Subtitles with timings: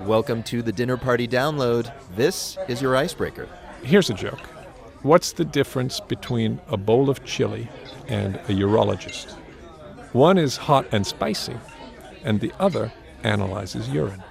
[0.00, 1.92] Welcome to the Dinner Party Download.
[2.16, 3.46] This is your icebreaker.
[3.82, 4.40] Here's a joke
[5.02, 7.68] What's the difference between a bowl of chili
[8.08, 9.32] and a urologist?
[10.12, 11.56] One is hot and spicy,
[12.24, 12.90] and the other
[13.22, 14.22] analyzes urine.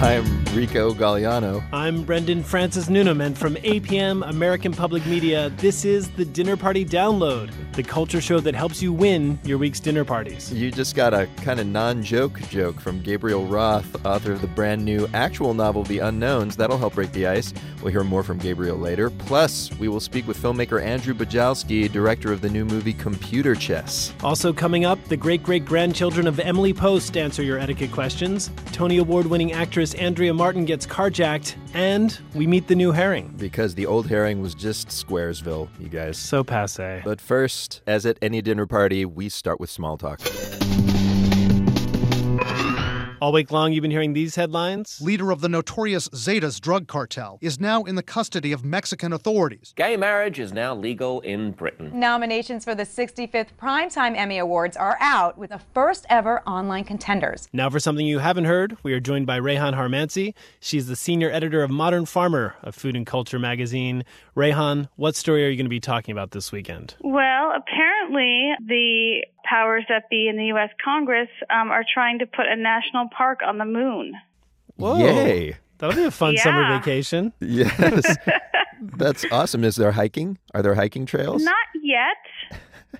[0.00, 1.64] I'm Rico Galliano.
[1.72, 6.84] I'm Brendan Francis Newnam, and from APM American Public Media, this is the Dinner Party
[6.84, 10.52] Download, the culture show that helps you win your week's dinner parties.
[10.52, 14.48] You just got a kind of non joke joke from Gabriel Roth, author of the
[14.48, 16.56] brand new actual novel, The Unknowns.
[16.56, 17.54] That'll help break the ice.
[17.80, 19.10] We'll hear more from Gabriel later.
[19.10, 24.12] Plus, we will speak with filmmaker Andrew Bujalski, director of the new movie Computer Chess.
[24.24, 28.50] Also, coming up, the great great grandchildren of Emily Post answer your etiquette questions.
[28.72, 33.32] Tony Award winning actress Andrea Martin gets carjacked, and we meet the new herring.
[33.36, 36.18] Because the old herring was just Squaresville, you guys.
[36.18, 37.02] So passe.
[37.04, 40.20] But first, as at any dinner party, we start with small talk.
[43.20, 45.00] All week long, you've been hearing these headlines.
[45.00, 49.72] Leader of the notorious Zetas drug cartel is now in the custody of Mexican authorities.
[49.74, 51.98] Gay marriage is now legal in Britain.
[51.98, 57.48] Nominations for the 65th Primetime Emmy Awards are out with the first ever online contenders.
[57.52, 60.34] Now, for something you haven't heard, we are joined by Reyhan Harmanci.
[60.60, 64.04] She's the senior editor of Modern Farmer, a food and culture magazine.
[64.36, 66.94] Reyhan, what story are you going to be talking about this weekend?
[67.00, 70.70] Well, apparently, the powers that be in the U.S.
[70.84, 74.14] Congress um, are trying to put a national park on the moon.
[74.76, 74.98] Whoa.
[74.98, 75.56] Yay.
[75.78, 76.42] That'll be a fun Yeah.
[76.42, 77.32] summer vacation.
[77.40, 78.16] Yes.
[78.96, 79.64] That's awesome.
[79.64, 80.38] Is there hiking?
[80.54, 81.42] Are there hiking trails?
[81.42, 82.16] Not yet.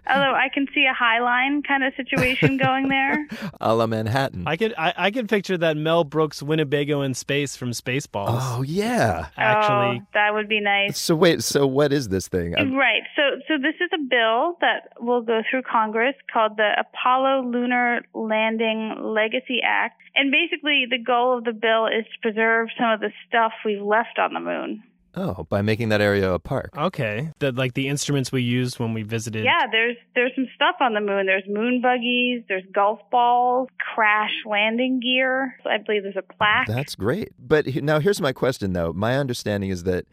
[0.08, 3.26] Although I can see a High Line kind of situation going there.
[3.60, 4.44] A la Manhattan.
[4.46, 8.38] I could I, I could picture that Mel Brooks Winnebago in space from Spaceballs.
[8.40, 9.26] Oh, yeah.
[9.36, 10.98] Actually, oh, that would be nice.
[10.98, 12.54] So, wait, so what is this thing?
[12.56, 13.02] I'm- Right.
[13.16, 18.02] So, so this is a bill that will go through Congress called the Apollo Lunar
[18.14, 23.00] Landing Legacy Act, and basically the goal of the bill is to preserve some of
[23.00, 24.82] the stuff we've left on the moon.
[25.14, 26.70] Oh, by making that area a park.
[26.76, 27.32] okay.
[27.40, 29.44] That like the instruments we used when we visited.
[29.44, 31.26] Yeah, there's there's some stuff on the moon.
[31.26, 35.56] There's moon buggies, there's golf balls, crash landing gear.
[35.64, 36.66] I believe there's a plaque.
[36.66, 37.32] That's great.
[37.38, 38.92] But now here's my question, though.
[38.92, 40.06] My understanding is that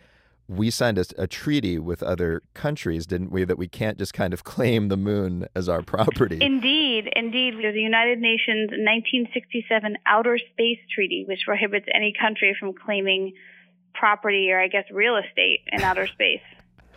[0.48, 4.34] we signed a, a treaty with other countries, didn't we, that we can't just kind
[4.34, 6.38] of claim the moon as our property.
[6.42, 7.56] Indeed, indeed.
[7.60, 13.34] There's the United Nations 1967 Outer Space Treaty, which prohibits any country from claiming
[14.00, 16.42] property or, I guess, real estate in outer space.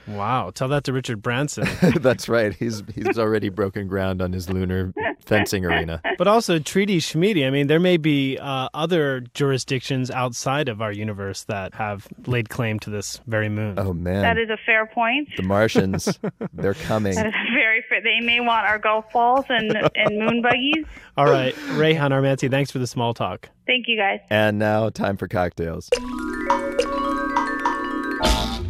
[0.06, 0.50] Wow.
[0.54, 1.68] Tell that to Richard Branson.
[2.00, 2.54] That's right.
[2.54, 4.94] He's he's already broken ground on his lunar
[5.26, 6.00] fencing arena.
[6.16, 7.46] but also Treaty Schmiedi.
[7.46, 12.48] I mean, there may be uh, other jurisdictions outside of our universe that have laid
[12.48, 13.74] claim to this very moon.
[13.78, 15.28] Oh man, That is a fair point.
[15.36, 16.18] the Martians,
[16.54, 17.14] they're coming.
[17.14, 18.00] That is very fair.
[18.02, 20.86] They may want our golf balls and, and moon buggies.
[21.18, 23.50] All right, Reyhan Harmanci, thanks for the small talk.
[23.66, 24.20] Thank you, guys.
[24.30, 25.90] And now, time for cocktails.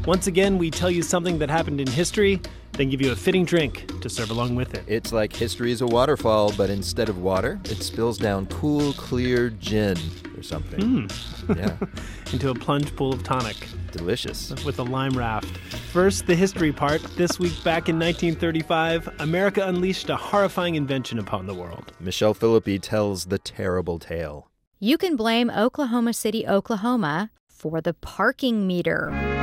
[0.09, 2.41] Once again, we tell you something that happened in history,
[2.73, 4.83] then give you a fitting drink to serve along with it.
[4.87, 9.51] It's like history is a waterfall, but instead of water, it spills down cool, clear
[9.51, 9.99] gin
[10.35, 10.81] or something.
[10.81, 11.53] Hmm.
[11.59, 11.77] Yeah,
[12.33, 13.59] Into a plunge pool of tonic
[13.93, 14.55] delicious.
[14.65, 15.59] with a lime raft.
[15.93, 17.03] First, the history part.
[17.19, 21.93] This week back in 1935, America unleashed a horrifying invention upon the world.
[22.01, 24.49] Michelle Philippi tells the terrible tale.
[24.79, 29.38] You can blame Oklahoma City, Oklahoma for the parking meter.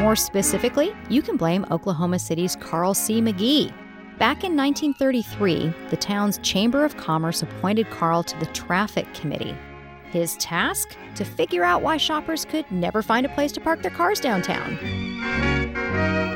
[0.00, 3.20] More specifically, you can blame Oklahoma City's Carl C.
[3.20, 3.70] Magee.
[4.18, 9.54] Back in 1933, the town's Chamber of Commerce appointed Carl to the Traffic Committee.
[10.10, 10.96] His task?
[11.16, 14.78] To figure out why shoppers could never find a place to park their cars downtown.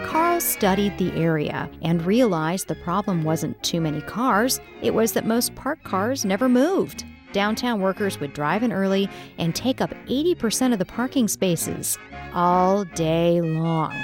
[0.08, 5.24] Carl studied the area and realized the problem wasn't too many cars, it was that
[5.24, 7.06] most parked cars never moved.
[7.32, 9.08] Downtown workers would drive in early
[9.38, 11.98] and take up 80% of the parking spaces
[12.34, 13.94] all day long.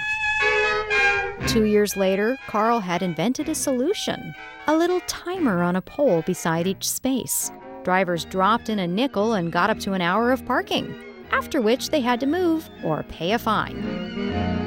[1.49, 4.35] Two years later, Carl had invented a solution
[4.69, 7.50] a little timer on a pole beside each space.
[7.82, 10.94] Drivers dropped in a nickel and got up to an hour of parking,
[11.32, 13.77] after which they had to move or pay a fine.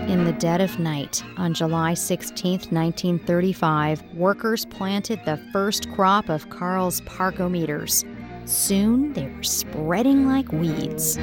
[0.09, 6.49] In the dead of night, on July 16, 1935, workers planted the first crop of
[6.49, 8.03] Carl's parkometers.
[8.45, 11.17] Soon they were spreading like weeds.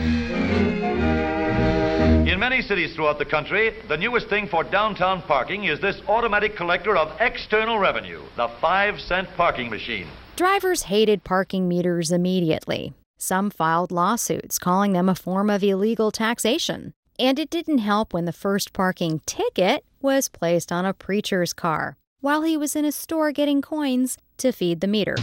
[2.01, 6.57] In many cities throughout the country, the newest thing for downtown parking is this automatic
[6.57, 10.07] collector of external revenue, the five cent parking machine.
[10.37, 12.95] Drivers hated parking meters immediately.
[13.19, 16.95] Some filed lawsuits calling them a form of illegal taxation.
[17.19, 21.99] And it didn't help when the first parking ticket was placed on a preacher's car.
[22.21, 25.17] while he was in a store getting coins to feed the meter.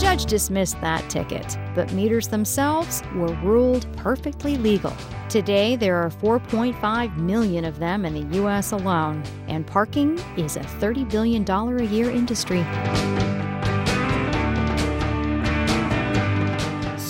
[0.00, 4.96] Judge dismissed that ticket, but meters themselves were ruled perfectly legal.
[5.28, 8.72] Today, there are 4.5 million of them in the U.S.
[8.72, 12.64] alone, and parking is a $30 billion a year industry.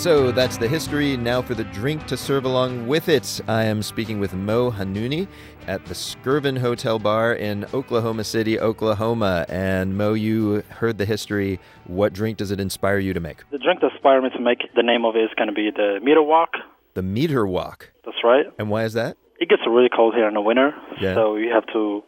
[0.00, 1.18] So that's the history.
[1.18, 3.38] Now for the drink to serve along with it.
[3.46, 5.28] I am speaking with Mo Hanouni
[5.66, 9.44] at the Skirvin Hotel Bar in Oklahoma City, Oklahoma.
[9.50, 11.60] And Mo, you heard the history.
[11.86, 13.44] What drink does it inspire you to make?
[13.50, 15.70] The drink that inspired me to make the name of it is going to be
[15.70, 16.54] the Meter Walk.
[16.94, 17.90] The Meter Walk.
[18.06, 18.46] That's right.
[18.58, 19.18] And why is that?
[19.38, 21.14] It gets really cold here in the winter, Yeah.
[21.14, 22.02] so you have to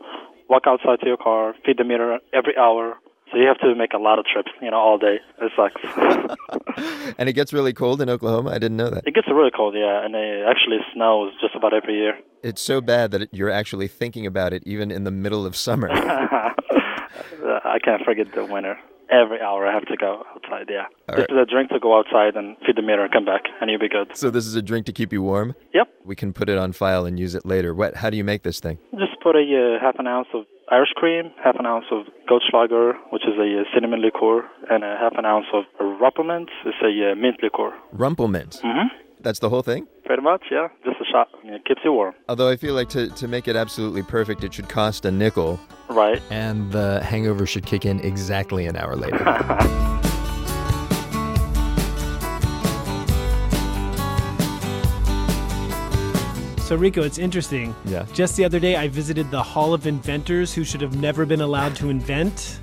[0.48, 2.96] walk outside to your car, feed the meter every hour.
[3.32, 5.18] So you have to make a lot of trips, you know, all day.
[5.40, 5.80] It sucks.
[7.18, 8.50] And it gets really cold in Oklahoma.
[8.50, 9.06] I didn't know that.
[9.06, 12.18] it gets really cold, yeah, and it actually snows just about every year.
[12.42, 15.88] It's so bad that you're actually thinking about it even in the middle of summer.
[15.92, 18.78] I can't forget the winter.
[19.10, 20.86] Every hour I have to go outside, yeah.
[21.08, 21.30] All this right.
[21.30, 23.80] is a drink to go outside and feed the meter and come back, and you'll
[23.80, 24.16] be good.
[24.16, 25.54] so this is a drink to keep you warm?
[25.74, 25.88] Yep.
[26.04, 27.74] We can put it on file and use it later.
[27.74, 27.96] What?
[27.96, 28.78] How do you make this thing?
[28.98, 32.94] Just put a uh, half an ounce of Irish cream, half an ounce of Goldschlager,
[33.10, 37.12] which is a uh, cinnamon liqueur, and a half an ounce of Ruppelmint, it's a
[37.12, 37.74] uh, mint liqueur.
[37.94, 38.58] Rumplemint.
[38.62, 38.88] Mm-hmm.
[39.20, 39.86] That's the whole thing?
[40.06, 40.68] Pretty much, yeah.
[40.82, 41.28] Just a shot.
[41.38, 42.14] I mean, it keeps you warm.
[42.26, 45.60] Although I feel like to, to make it absolutely perfect, it should cost a nickel.
[45.90, 46.22] Right.
[46.30, 49.18] And the hangover should kick in exactly an hour later.
[56.72, 57.76] So, Rico, it's interesting.
[57.84, 58.06] Yeah.
[58.14, 61.42] Just the other day, I visited the Hall of Inventors who should have never been
[61.42, 62.60] allowed to invent.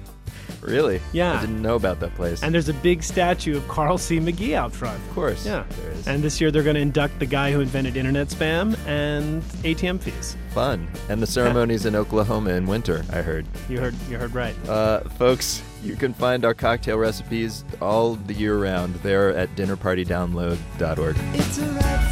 [0.62, 1.00] really?
[1.14, 1.38] Yeah.
[1.38, 2.42] I didn't know about that place.
[2.42, 4.20] And there's a big statue of Carl C.
[4.20, 4.98] Magee out front.
[4.98, 5.46] of course.
[5.46, 5.64] Yeah.
[5.80, 6.08] There is.
[6.08, 10.00] And this year they're going to induct the guy who invented internet spam and ATM
[10.00, 10.36] fees.
[10.56, 10.88] Fun.
[11.08, 13.46] And the ceremony's in Oklahoma in winter, I heard.
[13.70, 14.56] You heard you heard right.
[14.68, 21.16] Uh, folks, you can find our cocktail recipes all the year round there at dinnerpartydownload.org.
[21.36, 22.09] It's a red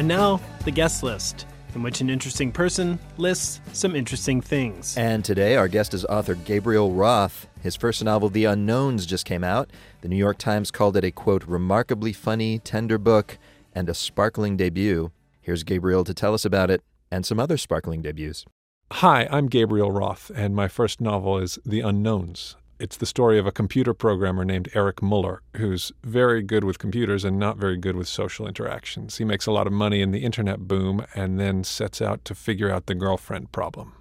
[0.00, 1.44] And now, the guest list,
[1.74, 4.96] in which an interesting person lists some interesting things.
[4.96, 7.46] And today, our guest is author Gabriel Roth.
[7.60, 9.68] His first novel, The Unknowns, just came out.
[10.00, 13.36] The New York Times called it a, quote, remarkably funny, tender book
[13.74, 15.12] and a sparkling debut.
[15.42, 18.46] Here's Gabriel to tell us about it and some other sparkling debuts.
[18.92, 22.56] Hi, I'm Gabriel Roth, and my first novel is The Unknowns.
[22.80, 27.26] It's the story of a computer programmer named Eric Muller, who's very good with computers
[27.26, 29.18] and not very good with social interactions.
[29.18, 32.34] He makes a lot of money in the internet boom and then sets out to
[32.34, 33.92] figure out the girlfriend problem.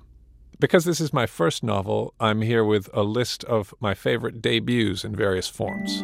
[0.61, 5.03] Because this is my first novel, I'm here with a list of my favorite debuts
[5.03, 6.01] in various forms.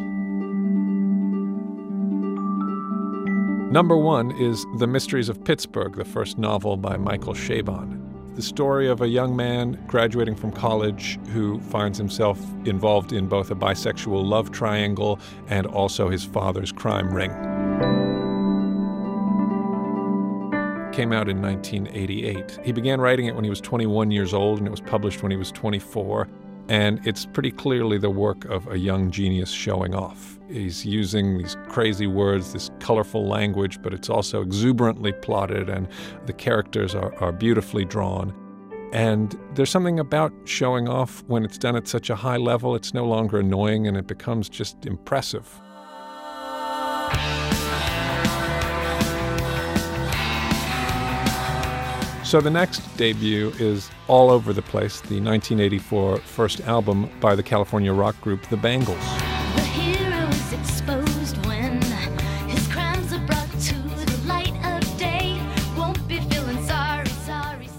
[3.72, 8.05] Number one is The Mysteries of Pittsburgh, the first novel by Michael Chabon.
[8.36, 13.50] The story of a young man graduating from college who finds himself involved in both
[13.50, 15.18] a bisexual love triangle
[15.48, 17.30] and also his father's crime ring.
[20.92, 22.58] Came out in 1988.
[22.62, 25.30] He began writing it when he was 21 years old and it was published when
[25.30, 26.28] he was 24.
[26.68, 30.35] And it's pretty clearly the work of a young genius showing off.
[30.48, 35.88] He's using these crazy words, this colorful language, but it's also exuberantly plotted, and
[36.26, 38.32] the characters are, are beautifully drawn.
[38.92, 42.94] And there's something about showing off when it's done at such a high level, it's
[42.94, 45.60] no longer annoying and it becomes just impressive.
[52.24, 57.42] So the next debut is All Over the Place, the 1984 first album by the
[57.42, 59.35] California rock group The Bangles.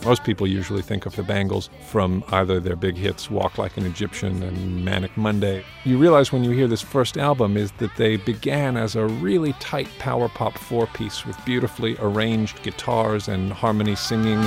[0.07, 3.85] Most people usually think of the Bangles from either their big hits Walk Like an
[3.85, 5.65] Egyptian and Manic Monday.
[5.83, 9.51] You realize when you hear this first album is that they began as a really
[9.59, 14.39] tight power pop four piece with beautifully arranged guitars and harmony singing.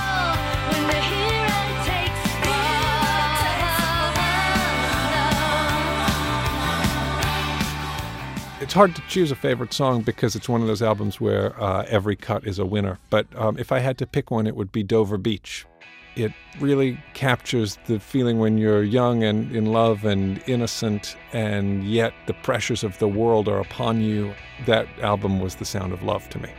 [8.71, 11.85] It's hard to choose a favorite song because it's one of those albums where uh,
[11.89, 13.00] every cut is a winner.
[13.11, 15.67] But um, if I had to pick one, it would be Dover Beach.
[16.15, 22.15] It really captures the feeling when you're young and in love and innocent, and yet
[22.29, 24.33] the pressures of the world are upon you.
[24.67, 26.53] That album was the sound of love to me.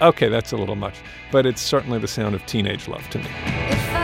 [0.00, 0.96] Okay, that's a little much,
[1.30, 3.95] but it's certainly the sound of teenage love to me.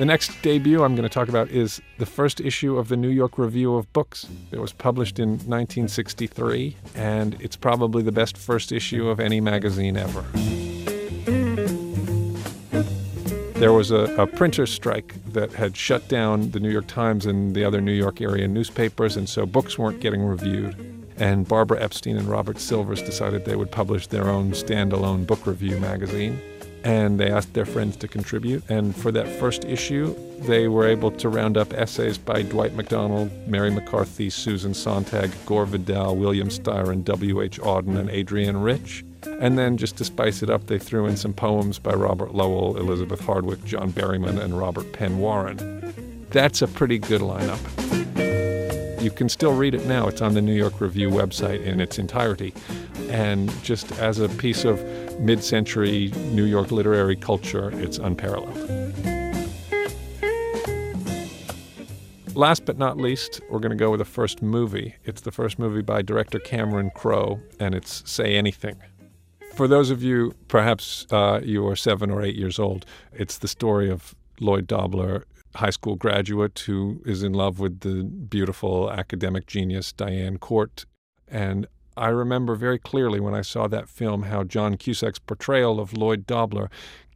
[0.00, 3.10] The next debut I'm going to talk about is the first issue of the New
[3.10, 4.26] York Review of Books.
[4.50, 9.98] It was published in 1963, and it's probably the best first issue of any magazine
[9.98, 10.22] ever.
[13.58, 17.54] There was a, a printer strike that had shut down the New York Times and
[17.54, 20.76] the other New York area newspapers, and so books weren't getting reviewed.
[21.18, 25.78] And Barbara Epstein and Robert Silvers decided they would publish their own standalone book review
[25.78, 26.40] magazine.
[26.82, 28.62] And they asked their friends to contribute.
[28.70, 33.30] And for that first issue, they were able to round up essays by Dwight MacDonald,
[33.46, 37.60] Mary McCarthy, Susan Sontag, Gore Vidal, William Styron, W.H.
[37.60, 39.04] Auden, and Adrienne Rich.
[39.40, 42.78] And then, just to spice it up, they threw in some poems by Robert Lowell,
[42.78, 46.26] Elizabeth Hardwick, John Berryman, and Robert Penn Warren.
[46.30, 47.58] That's a pretty good lineup.
[49.02, 50.08] You can still read it now.
[50.08, 52.54] It's on the New York Review website in its entirety.
[53.08, 54.78] And just as a piece of
[55.20, 58.56] mid century New York literary culture, it's unparalleled.
[62.34, 64.94] Last but not least, we're going to go with the first movie.
[65.04, 68.76] It's the first movie by director Cameron Crowe, and it's Say Anything.
[69.54, 73.48] For those of you, perhaps uh, you are seven or eight years old, it's the
[73.48, 79.46] story of Lloyd Dobler, high school graduate who is in love with the beautiful academic
[79.46, 80.86] genius Diane Court.
[81.28, 81.66] And
[81.96, 86.26] I remember very clearly when I saw that film how John Cusack's portrayal of Lloyd
[86.26, 86.70] Dobler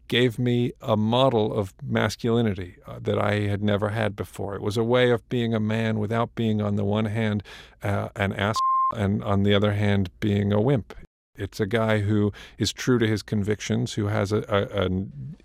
[0.09, 4.55] gave me a model of masculinity uh, that I had never had before.
[4.55, 7.43] It was a way of being a man without being, on the one hand,
[7.83, 8.57] uh, an ass,
[8.95, 10.95] and on the other hand, being a wimp.
[11.37, 14.91] It's a guy who is true to his convictions, who has a, a, a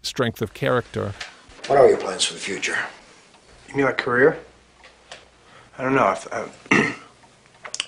[0.04, 1.14] strength of character.
[1.68, 2.78] What are your plans for the future?
[3.70, 4.40] You mean like career?
[5.78, 6.06] I don't know.
[6.06, 6.96] I've, I've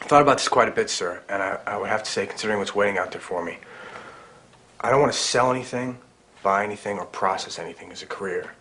[0.05, 2.59] thought about this quite a bit, sir, and I, I would have to say, considering
[2.59, 3.57] what's waiting out there for me,
[4.79, 5.97] I don't want to sell anything,
[6.43, 8.51] buy anything, or process anything as a career.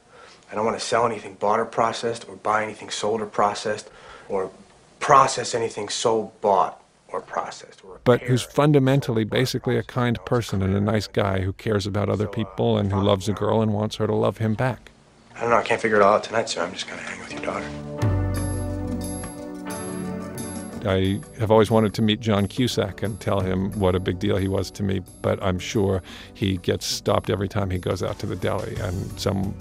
[0.50, 3.90] I don't want to sell anything bought or processed, or buy anything sold or processed,
[4.28, 4.50] or
[4.98, 7.82] process anything sold, bought, or processed.
[7.84, 12.08] Or but who's fundamentally basically a kind person and a nice guy who cares about
[12.08, 14.90] other uh, people and who loves a girl and wants her to love him back.
[15.36, 15.56] I don't know.
[15.56, 16.62] I can't figure it all out tonight, sir.
[16.62, 18.19] I'm just going to hang with your daughter.
[20.86, 24.36] I have always wanted to meet John Cusack and tell him what a big deal
[24.36, 26.02] he was to me, but I'm sure
[26.34, 29.54] he gets stopped every time he goes out to the deli and some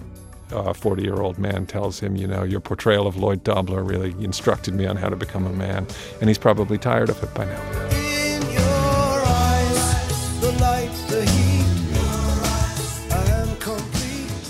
[0.52, 4.12] uh, 40 year old man tells him, you know, your portrayal of Lloyd Dobler really
[4.24, 5.86] instructed me on how to become a man.
[6.20, 8.09] And he's probably tired of it by now.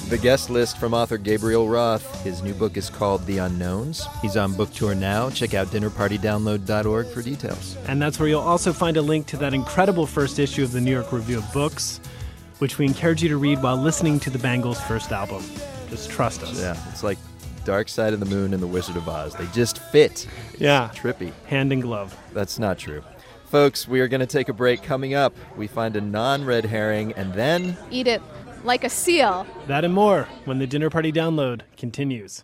[0.10, 2.24] The guest list from author Gabriel Roth.
[2.24, 4.08] His new book is called The Unknowns.
[4.24, 5.30] He's on book tour now.
[5.30, 7.78] Check out dinnerpartydownload.org for details.
[7.88, 10.82] And that's where you'll also find a link to that incredible first issue of the
[10.82, 12.02] New York Review of Books,
[12.58, 15.44] which we encourage you to read while listening to the Bangles' first album.
[15.92, 16.60] Just trust us.
[16.60, 17.20] Yeah, it's like
[17.64, 19.36] Dark Side of the Moon and The Wizard of Oz.
[19.36, 20.28] They just fit.
[20.54, 20.90] It's yeah.
[20.96, 21.32] Trippy.
[21.46, 22.18] Hand in glove.
[22.34, 23.04] That's not true.
[23.46, 24.82] Folks, we are going to take a break.
[24.82, 27.78] Coming up, we find a non red herring and then.
[27.92, 28.24] Eat it
[28.64, 29.46] like a seal.
[29.68, 32.44] That and more when the Dinner Party Download continues.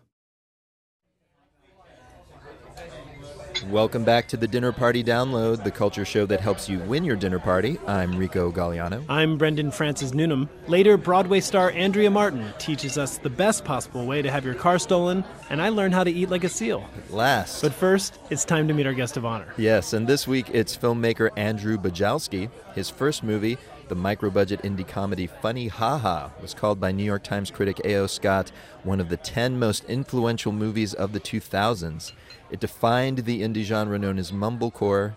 [3.69, 7.15] Welcome back to the Dinner Party Download, the culture show that helps you win your
[7.15, 7.79] dinner party.
[7.88, 9.03] I'm Rico Galliano.
[9.10, 10.50] I'm Brendan Francis Newnam.
[10.67, 14.77] Later, Broadway star Andrea Martin teaches us the best possible way to have your car
[14.77, 16.88] stolen, and I learn how to eat like a seal.
[17.10, 17.62] Last.
[17.62, 19.51] But first, it's time to meet our guest of honor.
[19.57, 22.51] Yes, and this week it's filmmaker Andrew Bujalski.
[22.75, 27.03] His first movie, the micro budget indie comedy Funny Ha Ha was called by New
[27.03, 28.07] York Times critic A.O.
[28.07, 28.51] Scott
[28.83, 32.11] one of the 10 most influential movies of the 2000s.
[32.49, 35.15] It defined the indie genre known as mumblecore,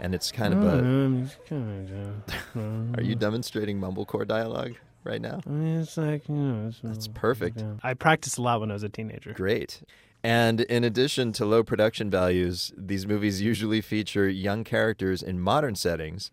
[0.00, 0.82] and it's kind of a.
[0.82, 5.40] Mm, mm, Are you demonstrating mumblecore dialogue right now?
[5.46, 7.62] It's like, you know, it's, That's perfect.
[7.82, 9.32] I practiced a lot when I was a teenager.
[9.32, 9.82] Great.
[10.22, 15.76] And in addition to low production values, these movies usually feature young characters in modern
[15.76, 16.30] settings.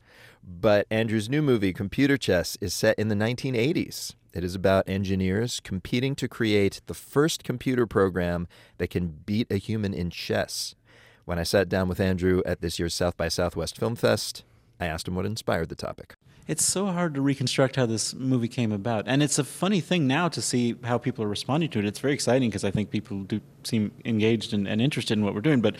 [0.47, 4.13] But Andrew's new movie, Computer Chess, is set in the 1980s.
[4.31, 8.47] It is about engineers competing to create the first computer program
[8.77, 10.75] that can beat a human in chess.
[11.23, 14.43] When I sat down with Andrew at this year's South by Southwest Film Fest,
[14.79, 16.13] I asked him what inspired the topic.
[16.47, 19.05] It's so hard to reconstruct how this movie came about.
[19.07, 21.85] And it's a funny thing now to see how people are responding to it.
[21.85, 25.33] It's very exciting because I think people do seem engaged and, and, interested in what
[25.33, 25.61] we're doing.
[25.61, 25.75] But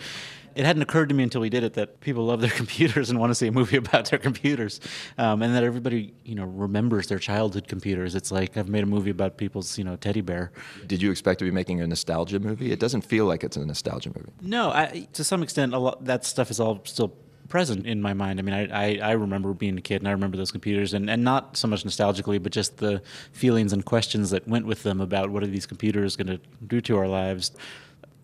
[0.56, 3.20] it hadn't occurred to me until we did it that people love their computers and
[3.20, 4.80] want to see a movie about their computers.
[5.18, 8.14] Um, and that everybody, you know, remembers their childhood computers.
[8.14, 10.52] It's like I've made a movie about people's, you know, teddy bear.
[10.86, 12.72] Did you expect to be making a nostalgia movie?
[12.72, 14.32] It doesn't feel like it's a nostalgia movie.
[14.40, 17.14] No, I, to some extent, a lot that stuff is all still
[17.48, 18.38] present in my mind.
[18.38, 21.08] I mean, I, I, I remember being a kid and I remember those computers, and,
[21.08, 25.00] and not so much nostalgically, but just the feelings and questions that went with them
[25.00, 27.52] about what are these computers going to do to our lives.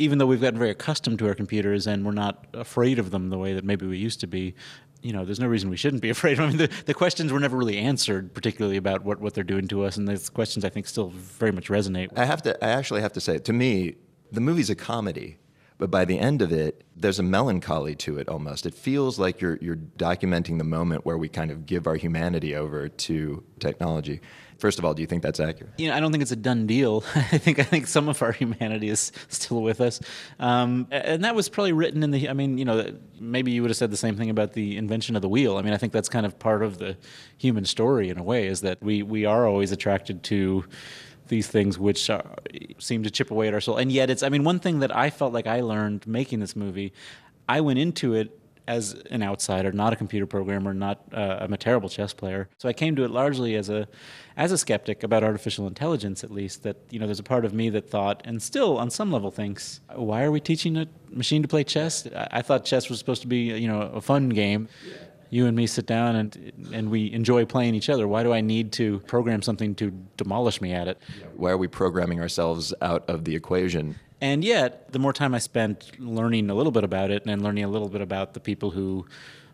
[0.02, 3.30] Even though we've gotten very accustomed to our computers and we're not afraid of them
[3.30, 4.54] the way that maybe we used to be,
[5.00, 6.40] you know, there's no reason we shouldn't be afraid.
[6.40, 9.68] I mean, the, the questions were never really answered, particularly about what, what they're doing
[9.68, 12.08] to us, and those questions I think still very much resonate.
[12.16, 12.64] I have to.
[12.64, 13.94] I actually have to say, to me,
[14.32, 15.38] the movie's a comedy,
[15.78, 18.66] but by the end of it, there's a melancholy to it almost.
[18.66, 22.54] It feels like you're you're documenting the moment where we kind of give our humanity
[22.54, 24.20] over to technology.
[24.62, 25.72] First of all, do you think that's accurate?
[25.76, 27.02] You know, I don't think it's a done deal.
[27.16, 30.00] I think I think some of our humanity is still with us,
[30.38, 32.28] um, and that was probably written in the.
[32.28, 35.16] I mean, you know, maybe you would have said the same thing about the invention
[35.16, 35.56] of the wheel.
[35.56, 36.96] I mean, I think that's kind of part of the
[37.38, 40.64] human story in a way, is that we we are always attracted to
[41.26, 42.24] these things which are,
[42.78, 43.78] seem to chip away at our soul.
[43.78, 44.22] And yet, it's.
[44.22, 46.92] I mean, one thing that I felt like I learned making this movie,
[47.48, 51.56] I went into it as an outsider, not a computer programmer, not uh, I'm a
[51.56, 52.48] terrible chess player.
[52.58, 53.88] So I came to it largely as a
[54.36, 56.62] as a skeptic about artificial intelligence, at least.
[56.62, 59.30] That you know, there's a part of me that thought, and still on some level
[59.30, 62.06] thinks, why are we teaching a machine to play chess?
[62.06, 64.68] I, I thought chess was supposed to be you know a fun game.
[65.32, 68.06] You and me sit down and and we enjoy playing each other.
[68.06, 70.98] Why do I need to program something to demolish me at it?
[71.36, 73.98] Why are we programming ourselves out of the equation?
[74.20, 77.64] And yet, the more time I spent learning a little bit about it and learning
[77.64, 79.06] a little bit about the people who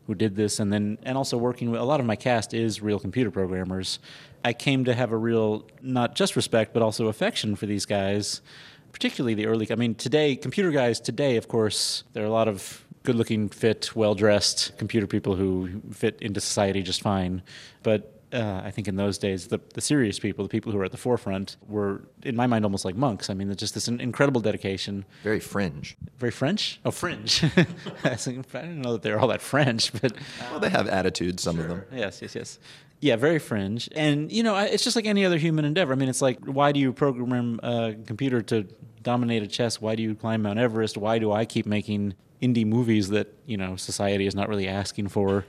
[0.08, 2.82] who did this and then and also working with a lot of my cast is
[2.82, 4.00] real computer programmers.
[4.44, 8.42] I came to have a real not just respect but also affection for these guys,
[8.90, 12.48] particularly the early I mean today computer guys today of course there are a lot
[12.48, 17.42] of good-looking, fit, well-dressed computer people who fit into society just fine.
[17.82, 20.84] But uh, I think in those days, the, the serious people, the people who were
[20.84, 23.30] at the forefront, were, in my mind, almost like monks.
[23.30, 25.06] I mean, just this incredible dedication.
[25.22, 25.96] Very fringe.
[26.18, 26.80] Very French?
[26.84, 27.42] Oh, fringe.
[28.04, 30.12] I didn't know that they were all that French, but.
[30.50, 31.64] Well, they have attitudes, some sure.
[31.64, 31.84] of them.
[31.90, 32.58] Yes, yes, yes.
[33.00, 33.88] Yeah, very fringe.
[33.94, 35.92] And, you know, it's just like any other human endeavor.
[35.92, 38.66] I mean, it's like, why do you program a computer to
[39.02, 39.80] dominate a chess?
[39.80, 40.96] Why do you climb Mount Everest?
[40.96, 45.08] Why do I keep making indie movies that, you know, society is not really asking
[45.08, 45.44] for?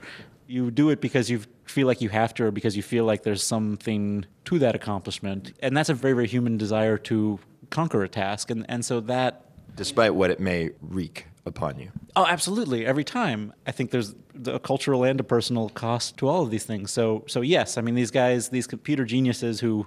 [0.46, 3.24] You do it because you feel like you have to, or because you feel like
[3.24, 5.52] there's something to that accomplishment.
[5.60, 8.50] And that's a very, very human desire to conquer a task.
[8.50, 9.46] And, and so that.
[9.76, 11.90] Despite what it may wreak upon you.
[12.16, 12.86] Oh, absolutely.
[12.86, 14.14] Every time, I think there's
[14.46, 16.90] a cultural and a personal cost to all of these things.
[16.90, 19.86] So, so yes, I mean these guys, these computer geniuses who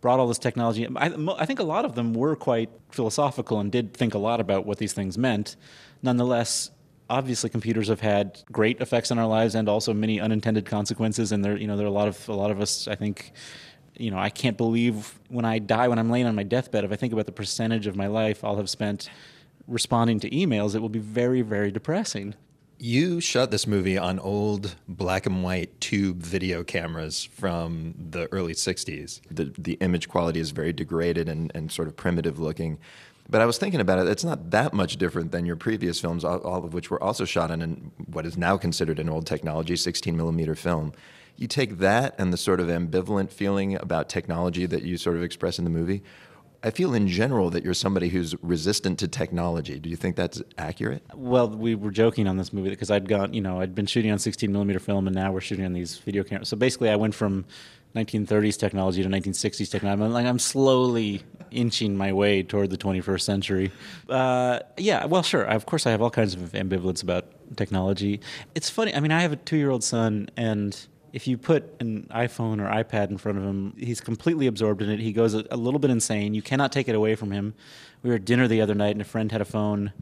[0.00, 0.86] brought all this technology.
[0.96, 4.38] I, I, think a lot of them were quite philosophical and did think a lot
[4.38, 5.56] about what these things meant.
[6.02, 6.70] Nonetheless,
[7.08, 11.32] obviously computers have had great effects on our lives and also many unintended consequences.
[11.32, 12.86] And there, you know, there are a lot of a lot of us.
[12.86, 13.32] I think
[13.96, 16.90] you know, I can't believe when I die, when I'm laying on my deathbed, if
[16.90, 19.08] I think about the percentage of my life I'll have spent
[19.66, 22.34] responding to emails, it will be very, very depressing.
[22.78, 28.52] You shot this movie on old black and white tube video cameras from the early
[28.52, 29.20] 60s.
[29.30, 32.78] The, the image quality is very degraded and, and sort of primitive looking.
[33.28, 36.24] But I was thinking about it, it's not that much different than your previous films,
[36.24, 39.26] all, all of which were also shot on an, what is now considered an old
[39.26, 40.92] technology, 16 millimeter film.
[41.36, 45.22] You take that and the sort of ambivalent feeling about technology that you sort of
[45.22, 46.02] express in the movie.
[46.64, 49.78] I feel in general that you're somebody who's resistant to technology.
[49.78, 51.04] Do you think that's accurate?
[51.14, 54.10] Well, we were joking on this movie because I'd gone, you know, I'd been shooting
[54.10, 56.48] on 16 millimeter film and now we're shooting on these video cameras.
[56.48, 57.44] So basically, I went from
[57.94, 60.02] 1930s technology to 1960s technology.
[60.02, 63.70] I'm like I'm slowly inching my way toward the 21st century.
[64.08, 65.42] Uh, yeah, well, sure.
[65.44, 68.20] Of course, I have all kinds of ambivalence about technology.
[68.54, 68.94] It's funny.
[68.94, 70.74] I mean, I have a two-year-old son, and
[71.14, 74.90] if you put an iPhone or iPad in front of him, he's completely absorbed in
[74.90, 74.98] it.
[74.98, 76.34] He goes a, a little bit insane.
[76.34, 77.54] You cannot take it away from him.
[78.02, 79.92] We were at dinner the other night, and a friend had a phone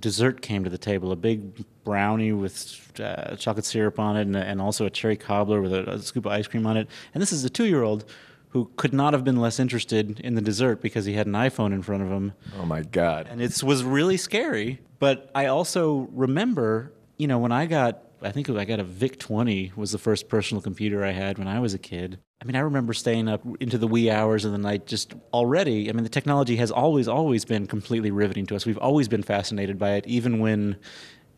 [0.00, 4.36] dessert came to the table a big brownie with uh, chocolate syrup on it and,
[4.36, 7.22] and also a cherry cobbler with a, a, scoop of ice cream on it and
[7.22, 8.04] this is a two-year-old
[8.50, 11.72] who could not have been less interested in the dessert because he had an iphone
[11.72, 16.10] in front of him oh my god and it was really scary but i also
[16.12, 19.98] remember you know when i got I think I got a VIC 20 was the
[19.98, 22.18] first personal computer I had when I was a kid.
[22.40, 25.88] I mean, I remember staying up into the wee hours of the night just already.
[25.88, 28.66] I mean, the technology has always, always been completely riveting to us.
[28.66, 30.76] We've always been fascinated by it, even when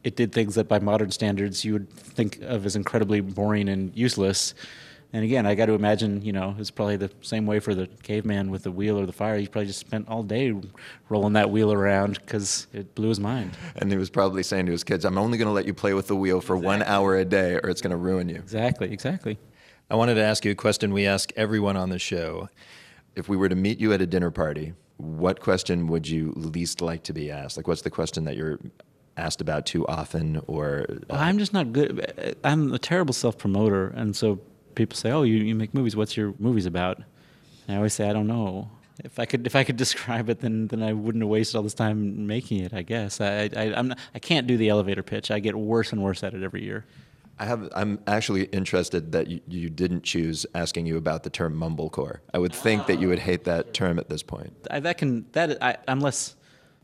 [0.05, 3.95] it did things that by modern standards you would think of as incredibly boring and
[3.97, 4.55] useless.
[5.13, 7.87] And again, I got to imagine, you know, it's probably the same way for the
[8.03, 9.39] caveman with the wheel or the fire.
[9.39, 10.55] He probably just spent all day
[11.09, 13.57] rolling that wheel around because it blew his mind.
[13.77, 15.95] And he was probably saying to his kids, I'm only going to let you play
[15.95, 16.67] with the wheel for exactly.
[16.67, 18.37] one hour a day or it's going to ruin you.
[18.37, 19.39] Exactly, exactly.
[19.91, 22.51] I wanted to ask you a question we ask everyone on the show.
[23.17, 26.83] If we were to meet you at a dinner party, what question would you least
[26.83, 27.57] like to be asked?
[27.57, 28.59] Like, what's the question that you're
[29.19, 32.37] asked about too often, or uh, I'm just not good.
[32.45, 34.41] I'm a terrible self promoter, and so
[34.79, 35.95] people say, "Oh, you, you make movies.
[35.95, 36.97] What's your movies about?"
[37.67, 38.71] And I always say, "I don't know."
[39.05, 41.63] If I could, if I could describe it, then then I wouldn't have wasted all
[41.63, 42.73] this time making it.
[42.73, 45.31] I guess I I I'm not, I can't do the elevator pitch.
[45.31, 46.85] I get worse and worse at it every year.
[47.41, 47.69] I have.
[47.81, 52.19] I'm actually interested that you, you didn't choose asking you about the term mumblecore.
[52.35, 54.53] I would think that you would hate that term at this point.
[54.71, 56.35] I, that can that I, I'm less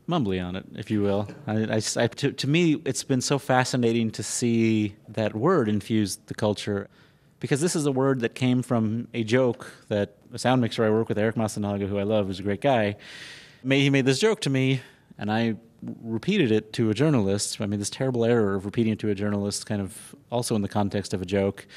[0.07, 1.27] mumbly on it, if you will.
[1.47, 6.17] I, I, I- to, to me, it's been so fascinating to see that word infuse
[6.27, 6.87] the culture,
[7.39, 10.89] because this is a word that came from a joke that a sound mixer I
[10.89, 12.95] work with, Eric Masunaga, who I love, who's a great guy.
[13.63, 14.81] Made, he made this joke to me,
[15.17, 15.55] and I
[16.01, 17.59] repeated it to a journalist.
[17.59, 20.61] I made this terrible error of repeating it to a journalist, kind of also in
[20.61, 21.67] the context of a joke.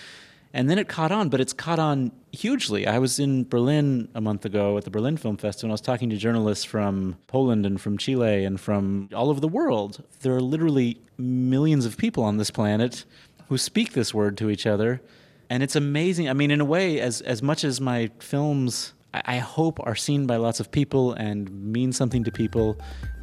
[0.55, 2.87] And then it caught on, but it's caught on hugely.
[2.87, 5.83] I was in Berlin a month ago at the Berlin Film Festival, and I was
[5.83, 10.03] talking to journalists from Poland and from Chile and from all over the world.
[10.21, 13.05] There are literally millions of people on this planet
[13.49, 15.03] who speak this word to each other.
[15.51, 16.29] And it's amazing.
[16.29, 20.27] I mean, in a way, as, as much as my films, I, hope, are seen
[20.27, 22.79] by lots of people and mean something to people,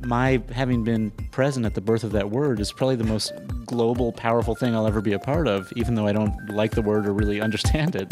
[0.05, 3.31] my having been present at the birth of that word is probably the most
[3.65, 6.81] global, powerful thing I'll ever be a part of, even though I don't like the
[6.81, 8.11] word or really understand it.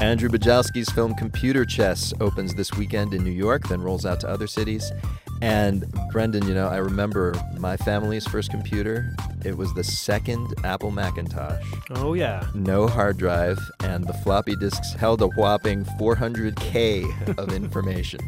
[0.00, 4.28] Andrew Bujalski's film Computer Chess opens this weekend in New York, then rolls out to
[4.28, 4.92] other cities.
[5.42, 9.12] And Brendan, you know, I remember my family's first computer.
[9.44, 11.64] It was the second Apple Macintosh.
[11.90, 12.46] Oh, yeah.
[12.54, 18.20] No hard drive, and the floppy disks held a whopping 400K of information.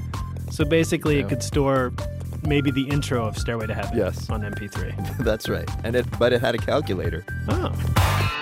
[0.51, 1.27] So basically, Yeah.
[1.27, 1.93] it could store
[2.47, 4.29] maybe the intro of Stairway to Heaven Yes.
[4.29, 4.93] on MP3.
[5.21, 5.69] That's right.
[5.85, 7.25] And it but it had a calculator.
[7.49, 8.41] Oh.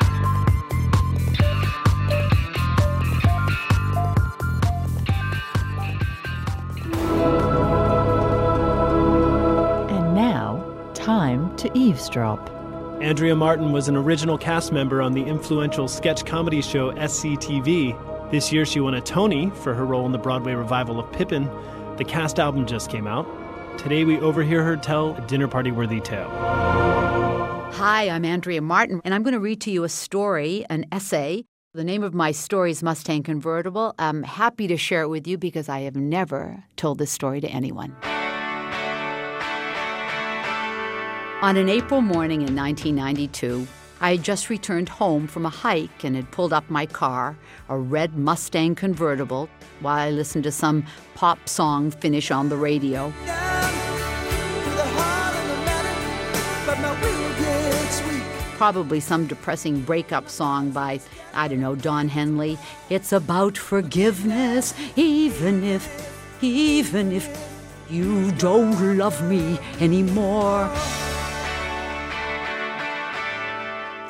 [11.63, 12.51] To eavesdrop.
[13.01, 18.31] Andrea Martin was an original cast member on the influential sketch comedy show SCTV.
[18.31, 21.49] This year, she won a Tony for her role in the Broadway revival of Pippin.
[21.97, 23.27] The cast album just came out.
[23.79, 26.29] Today, we overhear her tell a dinner party worthy tale.
[27.73, 31.45] Hi, I'm Andrea Martin, and I'm going to read to you a story, an essay.
[31.75, 33.95] The name of my story is Mustang Convertible.
[33.99, 37.49] I'm happy to share it with you because I have never told this story to
[37.49, 37.97] anyone.
[41.43, 43.67] On an April morning in 1992,
[44.01, 47.37] I had just returned home from a hike and had pulled up my car,
[47.69, 49.49] a red Mustang convertible,
[49.81, 50.85] while I listened to some
[51.17, 53.13] pop song finish on the radio.
[58.57, 61.01] Probably some depressing breakup song by,
[61.35, 62.57] I don't know, Don Henley.
[62.89, 67.27] It's about forgiveness, even if, even if
[67.91, 70.71] you don't love me anymore.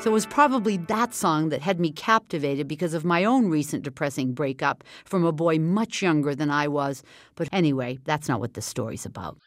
[0.03, 3.83] So it was probably that song that had me captivated because of my own recent
[3.83, 7.03] depressing breakup from a boy much younger than I was.
[7.35, 9.37] But anyway, that's not what this story's about.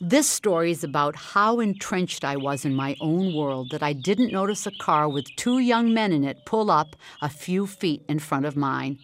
[0.00, 4.32] This story is about how entrenched I was in my own world that I didn't
[4.32, 8.18] notice a car with two young men in it pull up a few feet in
[8.18, 8.98] front of mine.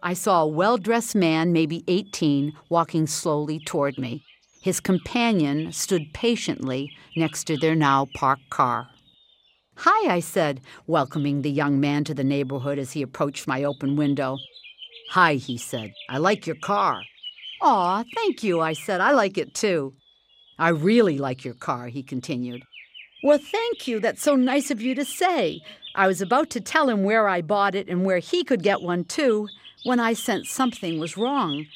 [0.00, 4.22] I saw a well dressed man, maybe 18, walking slowly toward me.
[4.62, 8.86] His companion stood patiently next to their now parked car.
[9.82, 13.94] Hi, I said, welcoming the young man to the neighborhood as he approached my open
[13.94, 14.38] window.
[15.10, 15.92] Hi, he said.
[16.08, 17.00] I like your car.
[17.62, 19.00] Aw, thank you, I said.
[19.00, 19.94] I like it too.
[20.58, 22.64] I really like your car, he continued.
[23.22, 24.00] Well, thank you.
[24.00, 25.60] That's so nice of you to say.
[25.94, 28.82] I was about to tell him where I bought it and where he could get
[28.82, 29.46] one too
[29.84, 31.66] when I sensed something was wrong.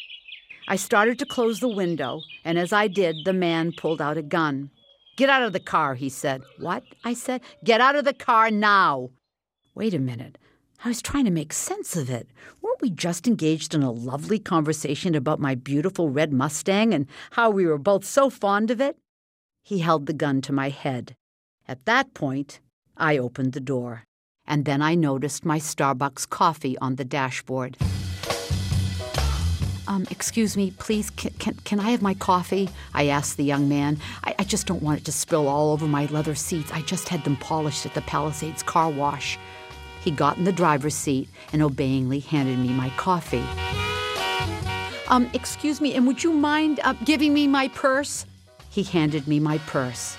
[0.67, 4.23] I started to close the window, and as I did, the man pulled out a
[4.23, 4.71] gun.
[5.17, 6.43] Get out of the car, he said.
[6.59, 6.85] What?
[7.05, 7.43] I said.
[7.65, 9.11] Get out of the car now.
[9.75, 10.39] Wait a minute.
[10.85, 12.29] I was trying to make sense of it.
[12.61, 17.51] Weren't we just engaged in a lovely conversation about my beautiful red Mustang and how
[17.51, 18.97] we were both so fond of it?
[19.63, 21.15] He held the gun to my head.
[21.69, 22.61] At that point,
[22.97, 24.05] I opened the door,
[24.45, 27.77] and then I noticed my Starbucks coffee on the dashboard.
[29.93, 32.71] Um, excuse me, please, can, can, can I have my coffee?
[32.95, 33.99] I asked the young man.
[34.25, 36.73] I, I just don't want it to spill all over my leather seats.
[36.73, 39.39] I just had them polished at the Palisades car wash.
[40.03, 43.45] He got in the driver's seat and obeyingly handed me my coffee.
[45.09, 48.25] Um, excuse me, and would you mind uh, giving me my purse?
[48.71, 50.17] He handed me my purse.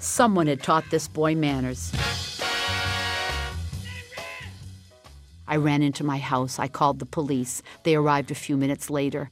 [0.00, 1.94] Someone had taught this boy manners.
[5.46, 6.58] I ran into my house.
[6.58, 7.62] I called the police.
[7.82, 9.30] They arrived a few minutes later.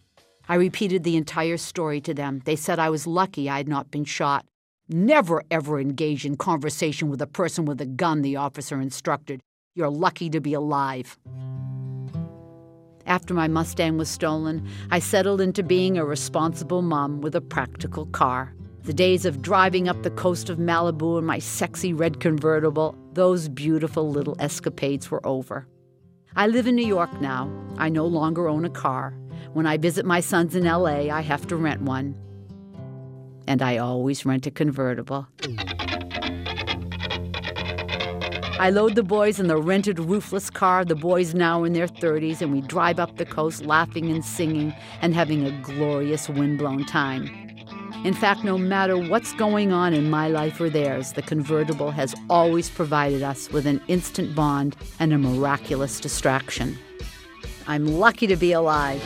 [0.49, 2.43] I repeated the entire story to them.
[2.45, 4.45] They said I was lucky I had not been shot.
[4.89, 9.41] Never ever engage in conversation with a person with a gun, the officer instructed.
[9.75, 11.19] You're lucky to be alive.
[13.07, 18.07] After my Mustang was stolen, I settled into being a responsible mom with a practical
[18.07, 18.55] car.
[18.85, 23.49] The days of driving up the coast of Malibu in my sexy red convertible, those
[23.49, 25.67] beautiful little escapades were over.
[26.35, 27.51] I live in New York now.
[27.77, 29.15] I no longer own a car.
[29.53, 32.17] When I visit my sons in LA, I have to rent one.
[33.47, 35.27] And I always rent a convertible.
[38.59, 42.41] I load the boys in the rented roofless car, the boys now in their 30s,
[42.41, 47.52] and we drive up the coast laughing and singing and having a glorious windblown time.
[48.05, 52.17] In fact, no matter what's going on in my life or theirs, the convertible has
[52.29, 56.77] always provided us with an instant bond and a miraculous distraction.
[57.69, 59.01] I'm lucky to be alive.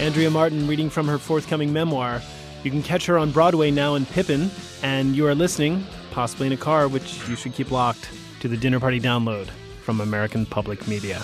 [0.00, 2.20] Andrea Martin reading from her forthcoming memoir.
[2.64, 4.50] You can catch her on Broadway now in Pippin,
[4.82, 8.56] and you are listening, possibly in a car, which you should keep locked, to the
[8.56, 9.46] Dinner Party download
[9.82, 11.22] from American Public Media.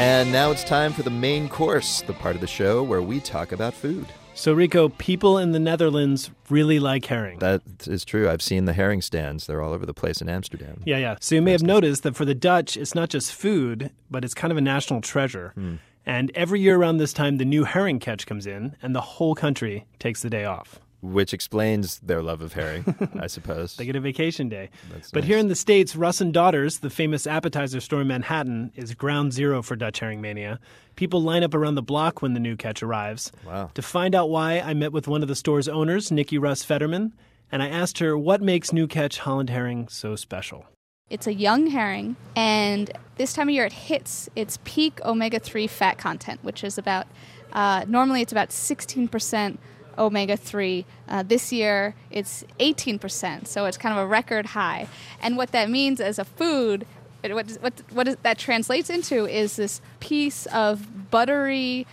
[0.00, 3.20] And now it's time for the main course, the part of the show where we
[3.20, 4.06] talk about food.
[4.32, 7.38] So, Rico, people in the Netherlands really like herring.
[7.40, 8.26] That is true.
[8.26, 9.46] I've seen the herring stands.
[9.46, 10.80] They're all over the place in Amsterdam.
[10.86, 11.16] Yeah, yeah.
[11.20, 14.32] So you may have noticed that for the Dutch, it's not just food, but it's
[14.32, 15.52] kind of a national treasure.
[15.54, 15.74] Hmm.
[16.06, 19.34] And every year around this time, the new herring catch comes in, and the whole
[19.34, 20.80] country takes the day off.
[21.02, 23.76] Which explains their love of herring, I suppose.
[23.76, 24.68] They get a vacation day.
[24.92, 25.28] That's but nice.
[25.28, 29.32] here in the States, Russ and Daughters, the famous appetizer store in Manhattan, is ground
[29.32, 30.60] zero for Dutch herring mania.
[30.96, 33.32] People line up around the block when the new catch arrives.
[33.46, 33.70] Wow.
[33.74, 37.14] To find out why, I met with one of the store's owners, Niki Russ Federman,
[37.50, 40.66] and I asked her what makes new catch Holland herring so special.
[41.08, 45.66] It's a young herring, and this time of year it hits its peak omega 3
[45.66, 47.06] fat content, which is about,
[47.52, 49.58] uh, normally it's about 16%
[50.00, 50.84] omega 3.
[51.08, 54.88] Uh, this year it's 18%, so it's kind of a record high.
[55.22, 56.86] And what that means as a food,
[57.22, 61.86] it- what, what, what is, that translates into is this piece of buttery,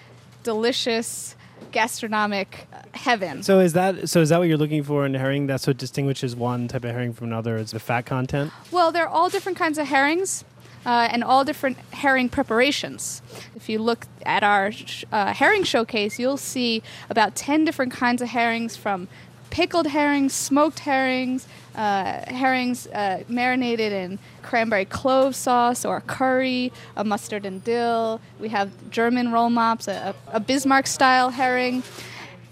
[0.43, 1.35] delicious
[1.71, 3.43] gastronomic uh, heaven.
[3.43, 4.21] So is that so?
[4.21, 5.47] Is that what you're looking for in herring?
[5.47, 7.57] That's what distinguishes one type of herring from another.
[7.57, 8.51] Is the fat content?
[8.71, 10.45] Well, they're all different kinds of herrings.
[10.85, 13.21] Uh, and all different herring preparations.
[13.55, 14.71] If you look at our
[15.11, 19.09] uh, herring showcase, you'll see about 10 different kinds of herrings from
[19.49, 27.03] pickled herrings, smoked herrings, uh, herrings uh, marinated in cranberry clove sauce or curry, a
[27.03, 28.19] mustard and dill.
[28.39, 31.83] We have German roll mops, a, a Bismarck style herring,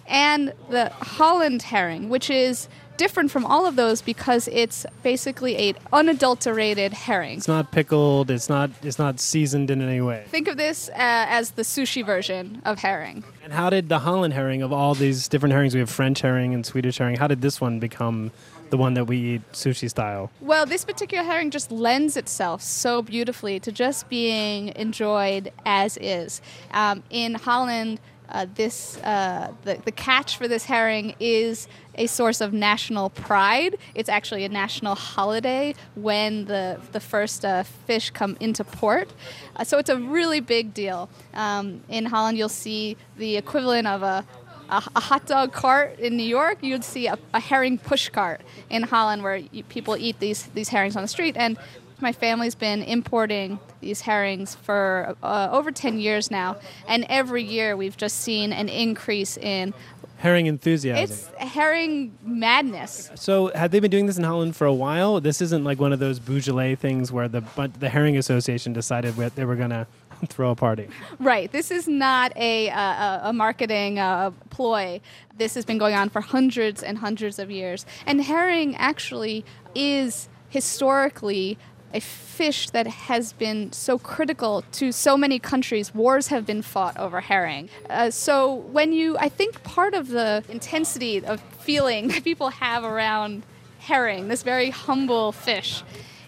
[0.07, 5.73] and the Holland herring, which is different from all of those because it's basically a
[5.93, 7.38] unadulterated herring.
[7.38, 8.31] It's not pickled.
[8.31, 8.71] It's not.
[8.81, 10.25] It's not seasoned in any way.
[10.29, 13.23] Think of this uh, as the sushi version of herring.
[13.43, 15.73] And how did the Holland herring of all these different herrings?
[15.73, 17.17] We have French herring and Swedish herring.
[17.17, 18.31] How did this one become
[18.69, 20.31] the one that we eat sushi style?
[20.41, 26.41] Well, this particular herring just lends itself so beautifully to just being enjoyed as is.
[26.71, 32.41] Um, in Holland, uh, this uh, the, the catch for this herring is a source
[32.41, 33.77] of national pride.
[33.93, 39.10] It's actually a national holiday when the the first uh, fish come into port.
[39.55, 41.10] Uh, so it's a really big deal.
[41.34, 44.25] Um, in Holland, you'll see the equivalent of a
[44.69, 48.41] a, a hot dog cart in New York, you'd see a, a herring push cart
[48.69, 51.36] in Holland where you, people eat these these herrings on the street.
[51.38, 51.58] And
[52.01, 57.77] my family's been importing these herrings for uh, over 10 years now, and every year
[57.77, 59.73] we've just seen an increase in
[60.17, 61.04] Herring enthusiasm.
[61.04, 63.12] it's herring madness.
[63.15, 65.19] so had they been doing this in Holland for a while?
[65.19, 67.43] This isn't like one of those Beaujolais things where the
[67.80, 69.88] the Herring Association decided what they were gonna
[70.28, 70.88] throw a party.
[71.19, 71.51] Right.
[71.51, 75.01] This is not a, uh, a, a marketing uh, ploy.
[75.38, 77.86] This has been going on for hundreds and hundreds of years.
[78.06, 81.58] And herring actually is historically
[81.95, 85.95] a fish that has been so critical to so many countries.
[85.95, 87.69] Wars have been fought over herring.
[87.89, 92.84] Uh, so when you, I think part of the intensity of feeling that people have
[92.84, 93.43] around
[93.79, 95.84] herring, this very humble fish,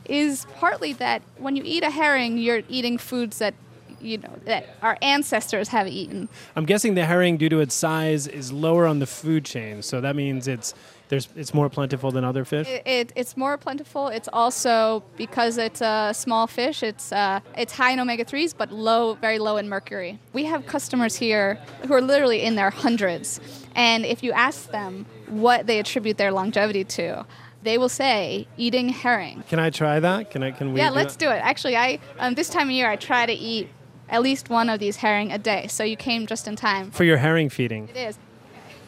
[0.06, 3.54] is partly that when you eat a herring, you're eating foods that
[4.00, 6.30] you know that our ancestors have eaten.
[6.56, 9.82] I'm guessing the herring, due to its size, is lower on the food chain.
[9.82, 10.76] So that means it's
[11.10, 12.68] there's it's more plentiful than other fish.
[12.68, 14.08] It, it, it's more plentiful.
[14.08, 16.84] It's also because it's a small fish.
[16.84, 20.20] It's uh, it's high in omega threes, but low, very low in mercury.
[20.34, 23.40] We have customers here who are literally in their hundreds,
[23.76, 27.26] And if you ask them what they attribute their longevity to,
[27.64, 29.44] they will say eating herring.
[29.50, 30.32] Can I try that?
[30.32, 30.52] Can I?
[30.52, 30.80] Can we?
[30.80, 31.26] yeah, do let's that?
[31.26, 31.40] do it.
[31.44, 33.70] Actually, I um, this time of year I try to eat
[34.10, 35.68] at least one of these herring a day.
[35.68, 36.92] So you came just in time.
[36.92, 37.90] for your herring feeding.
[37.90, 38.18] It is.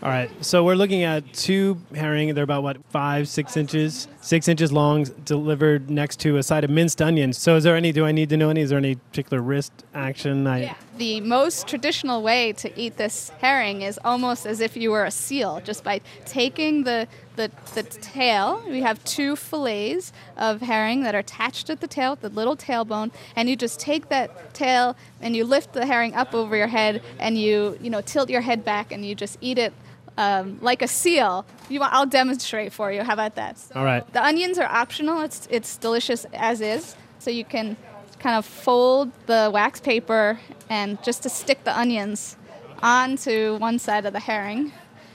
[0.01, 2.33] All right, so we're looking at two herring.
[2.33, 6.69] They're about what five, six inches, six inches long, delivered next to a side of
[6.69, 7.37] minced onions.
[7.37, 7.91] So, is there any?
[7.91, 8.61] Do I need to know any?
[8.61, 10.47] Is there any particular wrist action?
[10.47, 10.59] I,
[10.95, 15.11] The most traditional way to eat this herring is almost as if you were a
[15.11, 18.63] seal, just by taking the, the, the tail.
[18.69, 23.11] We have two fillets of herring that are attached at the tail, the little tailbone,
[23.35, 27.01] and you just take that tail and you lift the herring up over your head
[27.19, 29.73] and you, you know, tilt your head back and you just eat it
[30.19, 31.45] um, like a seal.
[31.69, 33.03] You want, I'll demonstrate for you.
[33.03, 33.57] How about that?
[33.73, 34.03] All right.
[34.13, 35.21] The onions are optional.
[35.21, 36.95] It's it's delicious as is.
[37.19, 37.77] So you can
[38.19, 42.35] kind of fold the wax paper and just to stick the onions
[42.83, 44.73] onto one side of the herring,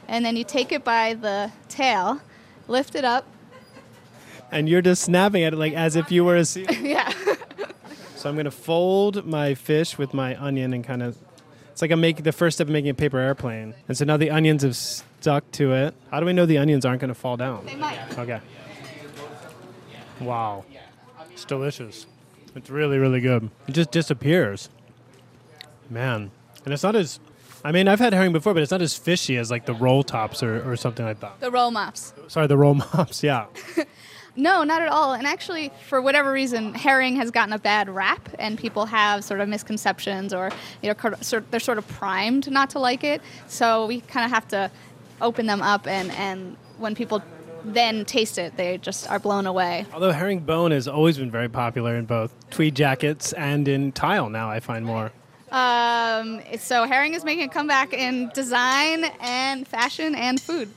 [0.09, 2.21] and then you take it by the tail,
[2.67, 3.27] lift it up.
[4.51, 6.71] And you're just snapping at it like as if you were a seal.
[6.81, 7.13] yeah.
[8.17, 11.19] So I'm gonna fold my fish with my onion and kind of.
[11.75, 13.75] It's like I'm making the first step of making a paper airplane.
[13.89, 15.93] And so now the onions have stuck to it.
[16.09, 17.67] How do we know the onions aren't gonna fall down?
[17.67, 18.17] They might.
[18.17, 18.41] Okay.
[20.21, 20.65] Wow.
[21.33, 22.07] It's delicious.
[22.55, 23.51] It's really, really good.
[23.67, 24.71] It just disappears.
[25.91, 26.31] Man.
[26.65, 27.19] And it's not as.
[27.65, 30.05] I mean, I've had herring before, but it's not as fishy as like the roll
[30.05, 31.41] tops or, or something like that.
[31.41, 32.15] The roll mops.
[32.29, 33.47] Sorry, the roll mops, yeah.
[34.37, 35.13] No, not at all.
[35.13, 39.41] And actually, for whatever reason, herring has gotten a bad rap, and people have sort
[39.41, 40.51] of misconceptions, or
[40.83, 41.15] you know,
[41.51, 43.23] they're sort of primed not to like it.
[43.47, 44.71] So we kind of have to
[45.21, 47.23] open them up, and and when people
[47.65, 49.87] then taste it, they just are blown away.
[49.93, 54.29] Although herring bone has always been very popular in both tweed jackets and in tile
[54.29, 55.13] now, I find more.
[55.51, 60.69] Um, so herring is making a comeback in design and fashion and food.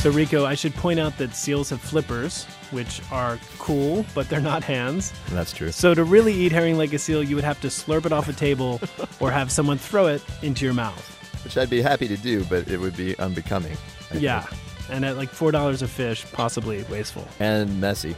[0.00, 4.40] So, Rico, I should point out that seals have flippers, which are cool, but they're
[4.40, 5.12] not hands.
[5.28, 5.70] That's true.
[5.72, 8.26] So, to really eat herring like a seal, you would have to slurp it off
[8.26, 8.80] a table
[9.20, 11.44] or have someone throw it into your mouth.
[11.44, 13.76] Which I'd be happy to do, but it would be unbecoming.
[14.10, 14.40] I yeah.
[14.40, 14.62] think.
[14.90, 17.28] And at like $4 a fish, possibly wasteful.
[17.38, 18.16] And messy.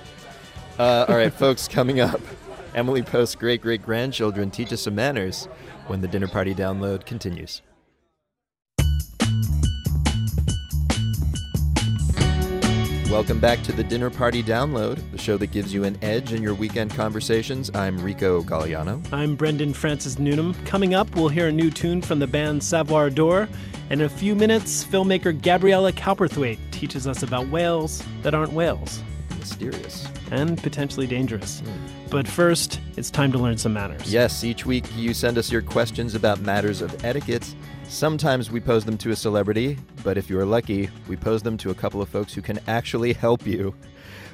[0.78, 2.20] Uh, all right, folks, coming up.
[2.76, 5.46] Emily Post's great great grandchildren teach us some manners
[5.88, 7.60] when the dinner party download continues.
[13.12, 16.42] Welcome back to the Dinner Party Download, the show that gives you an edge in
[16.42, 17.70] your weekend conversations.
[17.74, 19.06] I'm Rico Gagliano.
[19.12, 20.54] I'm Brendan Francis Newnam.
[20.64, 23.50] Coming up, we'll hear a new tune from the band Savoir Adore.
[23.90, 29.02] And in a few minutes, filmmaker Gabriela Cowperthwaite teaches us about whales that aren't whales.
[29.38, 30.08] Mysterious.
[30.30, 31.60] And potentially dangerous.
[31.60, 32.08] Hmm.
[32.10, 34.10] But first, it's time to learn some manners.
[34.10, 37.54] Yes, each week you send us your questions about matters of etiquette.
[37.92, 41.68] Sometimes we pose them to a celebrity, but if you're lucky, we pose them to
[41.68, 43.74] a couple of folks who can actually help you.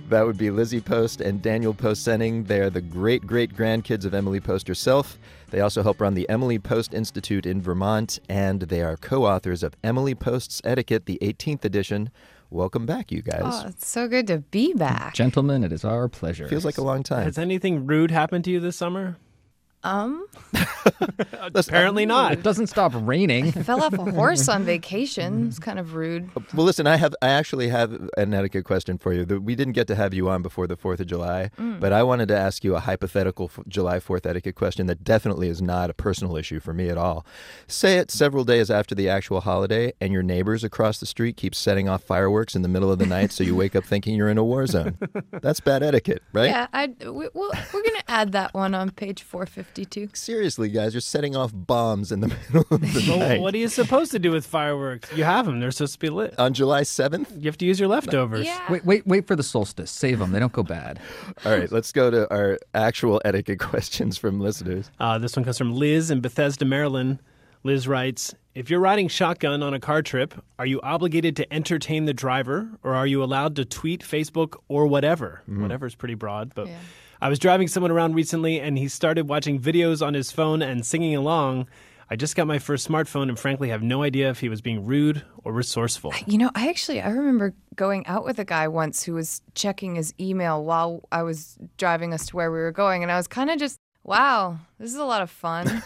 [0.08, 2.46] That would be Lizzie Post and Daniel Post Senning.
[2.46, 5.18] They are the great great grandkids of Emily Post herself.
[5.50, 9.64] They also help run the Emily Post Institute in Vermont, and they are co authors
[9.64, 12.10] of Emily Post's Etiquette, the 18th edition.
[12.50, 13.42] Welcome back, you guys.
[13.44, 15.14] Oh, it's so good to be back.
[15.14, 16.46] Gentlemen, it is our pleasure.
[16.46, 17.24] Feels like a long time.
[17.24, 19.16] Has anything rude happened to you this summer?
[19.84, 20.26] Um,
[21.54, 22.32] Apparently not.
[22.32, 23.48] It doesn't stop raining.
[23.48, 25.46] I fell off a horse on vacation.
[25.48, 26.28] It's kind of rude.
[26.54, 29.24] Well, listen, I have I actually have an etiquette question for you.
[29.24, 31.80] The- We didn't get to have you on before the 4th of July, Mm.
[31.80, 35.48] but I wanted to ask you a hypothetical f- July 4th etiquette question that definitely
[35.48, 37.24] is not a personal issue for me at all.
[37.66, 41.54] Say it several days after the actual holiday and your neighbors across the street keep
[41.54, 44.28] setting off fireworks in the middle of the night so you wake up thinking you're
[44.28, 44.98] in a war zone.
[45.42, 46.50] That's bad etiquette, right?
[46.50, 49.22] Yeah, I, we, we'll, we're going to add that one on page
[49.84, 50.16] 452.
[50.16, 53.40] Seriously, guys, you're setting off bombs in the middle of the Well, night.
[53.40, 55.10] what are you supposed to do with fireworks?
[55.14, 55.60] You have them.
[55.60, 56.38] They're supposed to be lit.
[56.38, 57.30] On July 7th?
[57.40, 58.46] You have to use your leftovers.
[58.46, 58.60] Yeah.
[58.70, 59.90] Wait, wait, wait for the solstice.
[59.90, 60.32] Save them.
[60.32, 60.98] They don't go bad.
[61.44, 64.90] All right, let's go to our actual etiquette questions from listeners.
[64.98, 67.20] Uh, this one comes from Liz in Bethesda, Maryland.
[67.64, 72.04] Liz writes If you're riding shotgun on a car trip, are you obligated to entertain
[72.04, 75.42] the driver or are you allowed to tweet, Facebook, or whatever?
[75.46, 76.68] Whatever is pretty broad, but.
[77.20, 80.86] I was driving someone around recently and he started watching videos on his phone and
[80.86, 81.66] singing along.
[82.10, 84.86] I just got my first smartphone and frankly have no idea if he was being
[84.86, 86.14] rude or resourceful.
[86.26, 89.96] You know, I actually I remember going out with a guy once who was checking
[89.96, 93.26] his email while I was driving us to where we were going, and I was
[93.26, 93.78] kind of just
[94.08, 95.82] Wow, this is a lot of fun.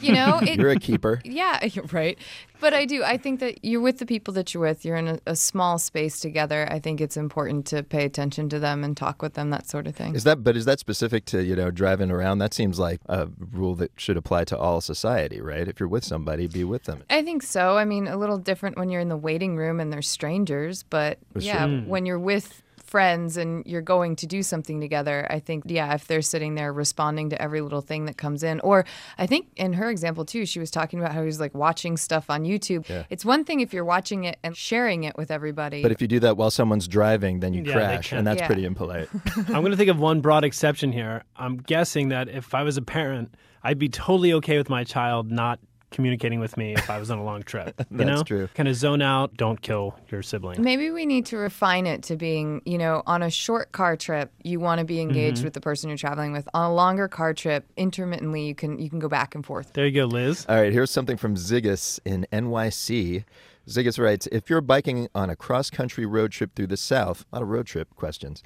[0.00, 1.20] you know, it, You're a keeper.
[1.24, 2.18] Yeah, you're right.
[2.60, 3.04] But I do.
[3.04, 4.84] I think that you're with the people that you're with.
[4.84, 6.66] You're in a, a small space together.
[6.68, 9.86] I think it's important to pay attention to them and talk with them, that sort
[9.86, 10.16] of thing.
[10.16, 12.38] Is that but is that specific to, you know, driving around?
[12.38, 15.68] That seems like a rule that should apply to all society, right?
[15.68, 17.04] If you're with somebody, be with them.
[17.08, 17.76] I think so.
[17.76, 21.18] I mean, a little different when you're in the waiting room and they're strangers, but
[21.34, 21.82] That's yeah, true.
[21.82, 21.88] Hmm.
[21.88, 22.63] when you're with
[22.94, 26.72] friends and you're going to do something together, I think yeah, if they're sitting there
[26.72, 28.84] responding to every little thing that comes in, or
[29.18, 31.96] I think in her example too, she was talking about how he was like watching
[31.96, 32.88] stuff on YouTube.
[32.88, 33.02] Yeah.
[33.10, 35.82] It's one thing if you're watching it and sharing it with everybody.
[35.82, 38.46] But if you do that while someone's driving, then you Yeah, crash, and that's Yeah.
[38.46, 39.08] pretty impolite.
[39.36, 41.24] I'm going to think of one broad exception here.
[41.36, 43.34] I'm guessing that if I was a parent,
[43.64, 45.58] I'd be totally okay with my child not
[45.94, 47.74] communicating with me if I was on a long trip.
[47.90, 48.22] You That's know?
[48.24, 48.48] true.
[48.54, 50.60] Kind of zone out, don't kill your sibling.
[50.62, 54.32] Maybe we need to refine it to being, you know, on a short car trip,
[54.42, 55.44] you want to be engaged Mhm.
[55.44, 56.48] with the person you're traveling with.
[56.54, 59.72] On a longer car trip, intermittently, you can you can go back and forth.
[59.74, 60.44] There you go, Liz.
[60.48, 63.24] All right, here's something from Ziggis in NYC.
[63.68, 67.36] Ziggis writes If you're biking on a cross country road trip through the South, a
[67.36, 68.42] lot of road trip questions,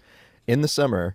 [0.46, 1.14] in the summer,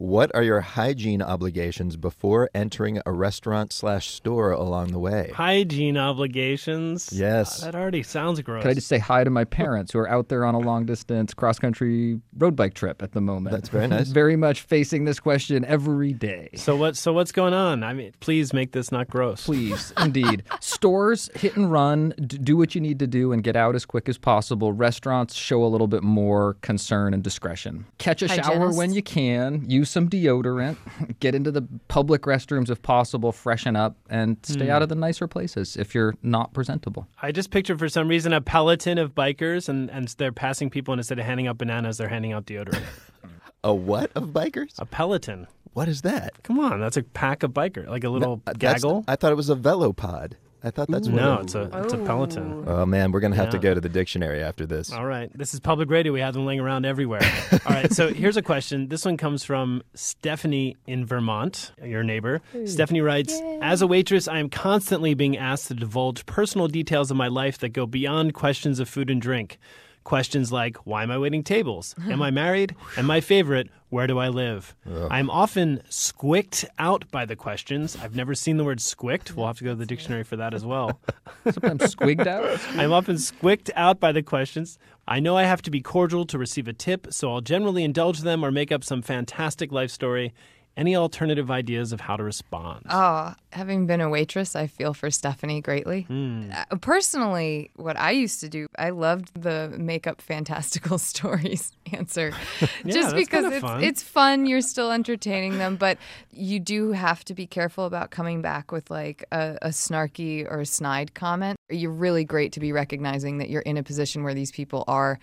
[0.00, 5.30] what are your hygiene obligations before entering a restaurant slash store along the way?
[5.34, 7.12] Hygiene obligations.
[7.12, 7.60] Yes.
[7.62, 8.62] Ah, that already sounds gross.
[8.62, 10.86] Could I just say hi to my parents who are out there on a long
[10.86, 13.52] distance cross country road bike trip at the moment?
[13.54, 14.08] That's very nice.
[14.08, 16.48] very much facing this question every day.
[16.54, 16.96] So what?
[16.96, 17.84] So what's going on?
[17.84, 19.44] I mean, please make this not gross.
[19.44, 20.44] Please, indeed.
[20.60, 24.08] Stores hit and run, do what you need to do, and get out as quick
[24.08, 24.72] as possible.
[24.72, 27.84] Restaurants show a little bit more concern and discretion.
[27.98, 29.68] Catch a shower when you can.
[29.68, 30.76] Use some deodorant.
[31.20, 33.32] Get into the public restrooms if possible.
[33.32, 34.70] Freshen up and stay Hmm.
[34.70, 37.06] out of the nicer places if you're not presentable.
[37.20, 40.92] I just pictured for some reason a peloton of bikers, and, and they're passing people,
[40.92, 42.82] and instead of handing out bananas, they're handing out deodorant.
[43.64, 44.72] A what of bikers?
[44.78, 45.46] A peloton.
[45.74, 46.42] What is that?
[46.42, 49.04] Come on, that's a pack of bikers, like a little No, gaggle.
[49.06, 50.32] I thought it was a velopod.
[50.62, 52.64] I thought that's what no, it- it's a it's a peloton.
[52.66, 52.82] Oh.
[52.82, 54.92] oh man, we're gonna have to go to the dictionary after this.
[54.92, 55.30] All right.
[55.36, 56.12] This is public radio.
[56.12, 57.22] We have them laying around everywhere.
[57.66, 57.92] All right.
[57.92, 58.88] So here's a question.
[58.88, 62.40] This one comes from Stephanie in Vermont, your neighbor.
[62.66, 67.16] Stephanie writes As a waitress, I am constantly being asked to divulge personal details of
[67.16, 69.58] my life that go beyond questions of food and drink.
[70.04, 71.94] Questions like Why am I waiting tables?
[72.10, 72.74] Am I married?
[72.96, 74.74] And my favorite, Where do I live?
[75.10, 77.96] I'm often squicked out by the questions.
[78.02, 79.36] I've never seen the word squicked.
[79.36, 81.00] We'll have to go to the dictionary for that as well.
[81.44, 82.60] Sometimes squigged out.
[82.76, 84.78] I'm often squicked out by the questions.
[85.06, 88.20] I know I have to be cordial to receive a tip, so I'll generally indulge
[88.20, 90.32] them or make up some fantastic life story.
[90.80, 92.86] Any alternative ideas of how to respond?
[92.88, 96.06] Oh, having been a waitress, I feel for Stephanie greatly.
[96.10, 102.32] Uh, personally, what I used to do, I loved the make up fantastical stories answer.
[102.82, 103.84] Yeah, Just because it's fun.
[103.84, 105.98] it's fun, you're still entertaining them, but
[106.32, 110.60] you do have to be careful about coming back with like a, a snarky or
[110.60, 111.58] a snide comment.
[111.68, 115.18] You're really great to be recognizing that you're in a position where these people are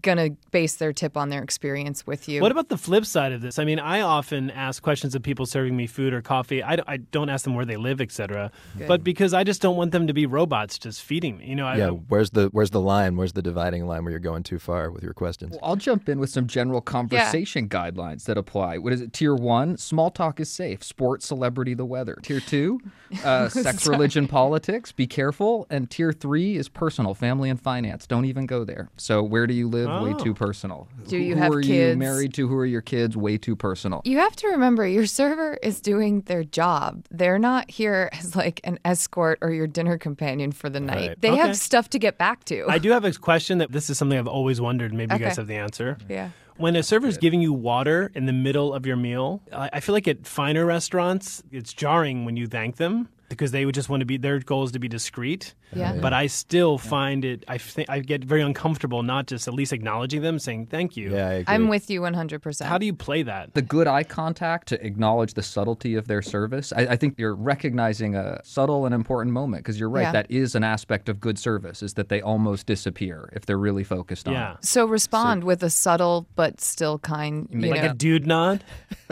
[0.00, 2.40] going to base their tip on their experience with you.
[2.40, 3.58] What about the flip side of this?
[3.58, 6.62] I mean, I often ask questions of people serving me food or coffee.
[6.62, 8.50] I, I don't ask them where they live, etc.
[8.86, 11.46] But because I just don't want them to be robots just feeding me.
[11.46, 13.16] You know, I, Yeah, where's the where's the line?
[13.16, 15.56] Where's the dividing line where you're going too far with your questions?
[15.62, 18.78] I'll jump in with some general conversation guidelines that apply.
[18.78, 19.12] What is it?
[19.12, 20.82] Tier one, small talk is safe.
[20.82, 22.16] Sports, celebrity, the weather.
[22.22, 22.80] Tier two,
[23.24, 24.92] uh, sex, religion, politics.
[24.92, 25.66] Be careful.
[25.70, 28.06] And tier three is personal, family, and finance.
[28.06, 28.88] Don't even go there.
[28.96, 29.81] So where do you live?
[29.88, 30.18] Way Oh.
[30.18, 30.88] too personal.
[31.08, 31.98] Do you who have are you kids?
[31.98, 32.48] married to?
[32.48, 33.16] Who are your kids?
[33.16, 34.02] Way too personal.
[34.04, 37.04] You have to remember your server is doing their job.
[37.10, 41.08] They're not here as like an escort or your dinner companion for the night.
[41.08, 41.20] Right.
[41.20, 41.40] They Okay.
[41.40, 42.66] have stuff to get back to.
[42.68, 44.92] I do have a question that this is something I've always wondered.
[44.92, 45.98] Maybe you guys have the answer.
[46.08, 46.30] Yeah.
[46.58, 49.94] When a server's giving you water in the middle of your meal, I I feel
[49.94, 54.00] like at finer restaurants, it's jarring when you thank them because they would just want
[54.00, 55.54] to be their goal is to be discreet.
[55.74, 55.94] Yeah.
[56.00, 57.44] But I still find it.
[57.48, 61.12] I think I get very uncomfortable not just at least acknowledging them, saying thank you.
[61.12, 62.62] Yeah, I I'm with you 100%.
[62.62, 63.54] How do you play that?
[63.54, 66.72] The good eye contact to acknowledge the subtlety of their service.
[66.76, 70.02] I, I think you're recognizing a subtle and important moment because you're right.
[70.02, 70.12] Yeah.
[70.12, 73.84] That is an aspect of good service is that they almost disappear if they're really
[73.84, 74.64] focused on it.
[74.64, 78.64] So respond with a subtle but still kind, you like know, a dude nod.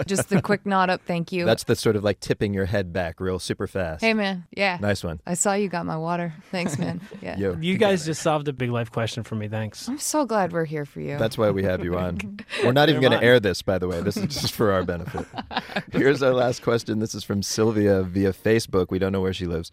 [0.06, 1.44] just the quick nod up, thank you.
[1.44, 4.02] That's the sort of like tipping your head back real super fast.
[4.02, 4.78] hey man, yeah.
[4.80, 5.20] Nice one.
[5.26, 6.32] I saw you got my water.
[6.50, 7.00] Thanks, man.
[7.22, 7.36] Yeah.
[7.36, 9.46] Yo, You guys just solved a big life question for me.
[9.48, 9.88] Thanks.
[9.88, 11.18] I'm so glad we're here for you.
[11.18, 12.38] That's why we have you on.
[12.64, 14.00] We're not even going to air this, by the way.
[14.00, 15.26] This is just for our benefit.
[15.92, 16.98] Here's our last question.
[16.98, 18.86] This is from Sylvia via Facebook.
[18.90, 19.70] We don't know where she lives.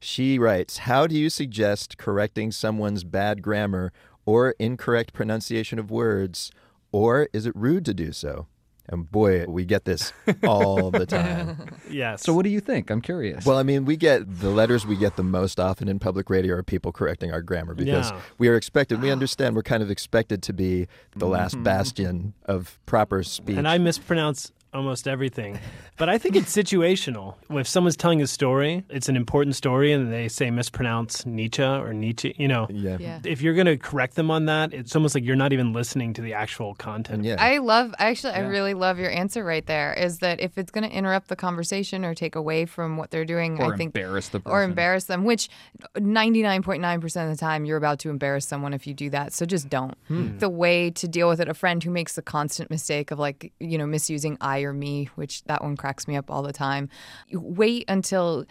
[0.00, 3.92] She writes How do you suggest correcting someone's bad grammar
[4.24, 6.50] or incorrect pronunciation of words,
[6.92, 8.46] or is it rude to do so?
[8.88, 10.12] And boy, we get this
[10.44, 11.70] all the time.
[11.90, 12.22] yes.
[12.22, 12.90] So what do you think?
[12.90, 13.44] I'm curious.
[13.44, 16.54] Well, I mean, we get the letters we get the most often in public radio
[16.54, 18.20] are people correcting our grammar because Yeah.
[18.38, 21.64] we are expected, we understand we're kind of expected to be the last Mhm.
[21.64, 23.56] bastion of proper speech.
[23.56, 25.58] And I mispronounce almost everything.
[25.96, 27.34] But I think it's situational.
[27.50, 31.94] If someone's telling a story, it's an important story, and they say mispronounce Nietzsche or
[31.94, 32.98] Nietzsche, you know, yeah.
[33.00, 33.20] Yeah.
[33.24, 36.12] if you're going to correct them on that, it's almost like you're not even listening
[36.14, 37.24] to the actual content.
[37.24, 37.36] yeah.
[37.38, 40.88] I love actually I really love your answer right there is that if it's going
[40.88, 44.28] to interrupt the conversation or take away from what they're doing Or I think embarrass
[44.28, 45.48] the or embarrass them which
[45.96, 49.68] 99.9% of the time you're about to embarrass someone if you do that so just
[49.68, 49.96] don't.
[50.08, 50.38] Hmm.
[50.38, 53.52] The way to deal with it a friend who makes the constant mistake of like
[53.60, 56.88] you know misusing I me which that one cracks me up all the time.
[57.32, 58.44] Wait until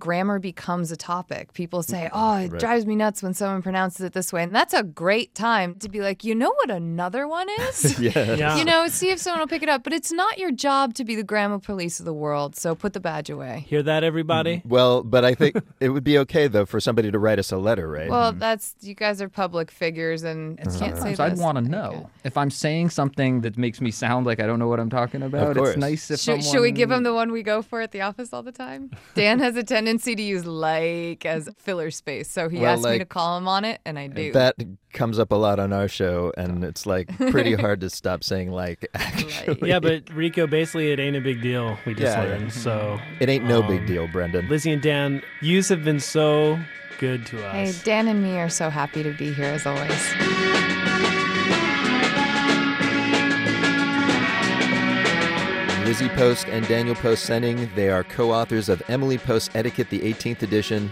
[0.00, 1.52] grammar becomes a topic.
[1.52, 2.18] People say, mm-hmm.
[2.18, 2.60] "Oh, it Right.
[2.60, 5.88] drives me nuts when someone pronounces it this way." And that's a great time to
[5.88, 8.34] be like, "You know what another one is?" Yeah.
[8.34, 8.56] Yeah.
[8.56, 9.84] You know, see if someone will pick it up.
[9.84, 12.56] But it's not your job to be the grammar police of the world.
[12.56, 13.64] So put the badge away.
[13.68, 14.58] Hear that, everybody?
[14.58, 14.68] Mm-hmm.
[14.68, 17.58] Well, but I think it would be okay though for somebody to write us a
[17.58, 18.08] letter, right?
[18.08, 18.40] Well, mm-hmm.
[18.40, 20.78] that's you guys are public figures and uh-huh.
[20.78, 24.26] can't say Sometimes I'd want to know if I'm saying something that makes me sound
[24.26, 25.56] like I don't know what I'm talking about.
[25.56, 25.70] course.
[25.70, 26.42] It's nice if Should, someone.
[26.42, 28.90] should we give him the one we go for at the office all the time?
[29.14, 32.98] Dan has a tendency to use like as filler space, so he Well, asked me
[32.98, 34.32] to call him on it, and I do.
[34.32, 34.56] That
[34.92, 38.50] comes up a lot on our show, and it's like pretty hard to stop saying
[38.52, 38.88] like.
[38.94, 41.78] Actually, Yeah, but Rico, basically, it ain't a big deal.
[41.86, 42.22] We just Yeah.
[42.22, 42.52] learned.
[42.52, 44.48] So it ain't no big um, deal, Brendan.
[44.48, 46.58] Lizzie and Dan, yous have been so
[46.98, 47.52] good to us.
[47.52, 50.59] Hey, Dan and me are so happy to be here as always.
[55.84, 57.72] Lizzie Post and Daniel Post Senning.
[57.74, 60.90] They are co-authors of Emily Post Etiquette, the 18th edition.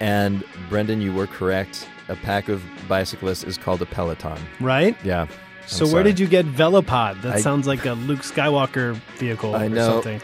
[0.00, 1.88] And Brendan, you were correct.
[2.08, 4.38] A pack of bicyclists is called a peloton.
[4.60, 4.96] Right?
[5.04, 5.26] Yeah.
[5.66, 7.20] So where did you get Velopod?
[7.22, 9.90] That I- sounds like a Luke Skywalker vehicle I or know.
[10.02, 10.20] something.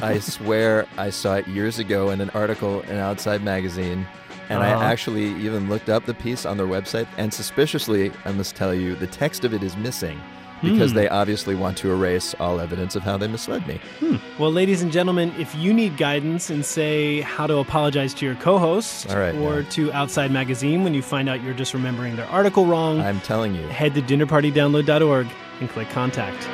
[0.00, 4.06] I swear I saw it years ago in an article in Outside Magazine.
[4.48, 4.78] And Uh-huh.
[4.78, 7.08] I actually even looked up the piece on their website.
[7.18, 10.20] And suspiciously, I must tell you, the text of it is missing
[10.62, 10.96] because Hmm.
[10.96, 13.80] they obviously want to erase all evidence of how they misled me.
[14.00, 14.16] Hmm.
[14.38, 18.34] Well, ladies and gentlemen, if you need guidance in, say, how to apologize to your
[18.36, 22.16] co host All right, or to Outside Magazine when you find out you're just remembering
[22.16, 23.66] their article wrong, I'm telling you.
[23.68, 25.26] head to dinnerpartydownload.org
[25.60, 26.48] and click contact.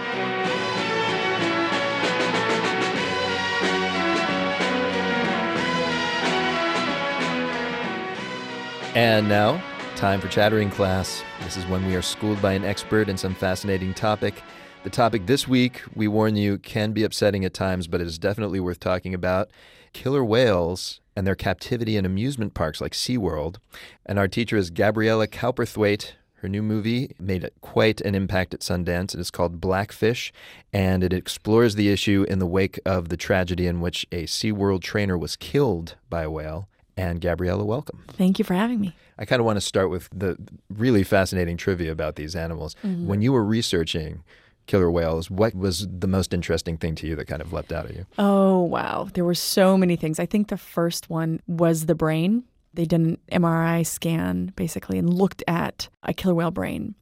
[8.94, 9.62] And now,
[10.02, 11.22] time for Chattering Class.
[11.44, 14.42] This is when we are schooled by an expert in some fascinating topic.
[14.82, 18.18] The topic this week, we warn you, can be upsetting at times, but it is
[18.18, 19.48] definitely worth talking about.
[19.92, 23.58] Killer whales and their captivity in amusement parks like SeaWorld.
[24.04, 26.14] And our teacher is Gabriela Cowperthwaite.
[26.34, 29.14] Her new movie made quite an impact at Sundance.
[29.14, 30.32] It is called Blackfish,
[30.72, 34.82] and it explores the issue in the wake of the tragedy in which a SeaWorld
[34.82, 36.66] trainer was killed by a whale.
[36.96, 38.04] And Gabriela, welcome.
[38.08, 38.94] Thank you for having me.
[39.18, 40.36] I kind of want to start with the
[40.68, 42.76] really fascinating trivia about these animals.
[42.84, 43.06] Mhm.
[43.06, 44.22] When you were researching
[44.66, 47.86] killer whales, what was the most interesting thing to you that kind of leapt out
[47.86, 48.06] at you?
[48.18, 49.08] Oh, wow.
[49.14, 50.20] There were so many things.
[50.20, 52.44] I think the first one was the brain.
[52.74, 56.94] They did an MRI scan basically and looked at a killer whale brain.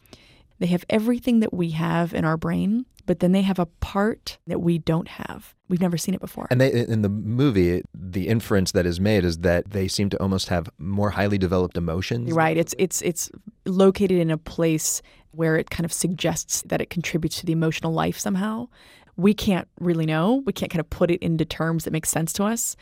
[0.59, 4.39] They have everything that we have in our brain, but then they have a part
[4.47, 5.53] that we don't have.
[5.69, 6.47] We've never seen it before.
[6.49, 10.23] And they, in the movie, the inference that is made is that they seem to
[10.23, 12.31] almost have more highly developed emotions.
[12.31, 12.57] Right.
[12.57, 13.29] It's it's it's
[13.67, 15.03] located in a place
[15.33, 18.69] where it kind of suggests that it contributes to the emotional life somehow.
[19.17, 20.45] We can't really know.
[20.47, 22.77] We can't kind of put it into terms that make sense to us.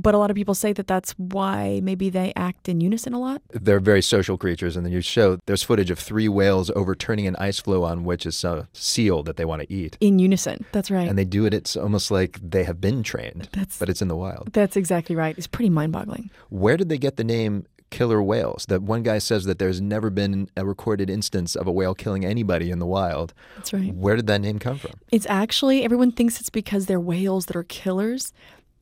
[0.00, 3.18] But a lot of people say that that's why maybe they act in unison a
[3.18, 3.42] lot.
[3.50, 7.34] They're very social creatures, and then you show there's footage of three whales overturning an
[7.36, 9.96] ice floe on which is a seal that they want to eat.
[10.00, 10.64] In unison.
[10.70, 11.08] That's right.
[11.08, 14.06] And they do it, it's almost like they have been trained, That's but it's in
[14.06, 14.52] the wild.
[14.52, 15.36] That's exactly right.
[15.36, 16.30] It's pretty mind boggling.
[16.48, 18.66] Where did they get the name killer whales?
[18.68, 22.24] That one guy says that there's never been a recorded instance of a whale killing
[22.24, 23.34] anybody in the wild.
[23.56, 23.92] That's right.
[23.94, 24.92] Where did that name come from?
[25.10, 28.32] It's actually, everyone thinks it's because they're whales that are killers.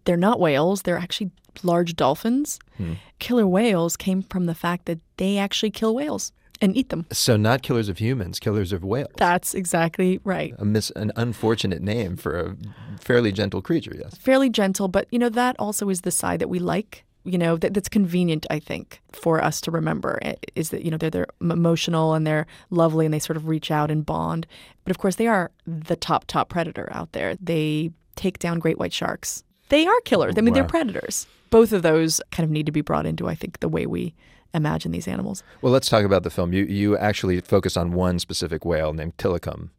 [0.07, 1.30] They're not whales, they're actually
[1.62, 2.59] large dolphins.
[2.78, 2.94] Hmm.
[3.18, 7.07] Killer whales came from the fact that they actually kill whales and eat them.
[7.12, 9.11] So not killers of humans, killers of whales.
[9.16, 10.54] That's exactly right.
[10.59, 12.57] A mis- an unfortunate name for a
[13.00, 14.16] fairly gentle creature, yes.
[14.16, 17.04] Fairly gentle, but you know, that also is the side that we like.
[17.24, 20.20] You know, that, that's convenient, I think, for us to remember
[20.54, 23.68] is that, you know, they're, they're emotional and they're lovely and they sort of reach
[23.72, 24.46] out and bond.
[24.84, 27.34] But of course, they are the top, top predator out there.
[27.40, 29.42] They take down great white sharks.
[29.68, 30.34] They are killers.
[30.36, 31.26] I mean, they're predators.
[31.50, 34.14] Both of those kind of need to be brought into, I think, the way we
[34.54, 35.42] imagine these animals.
[35.62, 36.52] Well, let's talk about the film.
[36.52, 39.70] You you actually focus on one specific whale named Tilikum.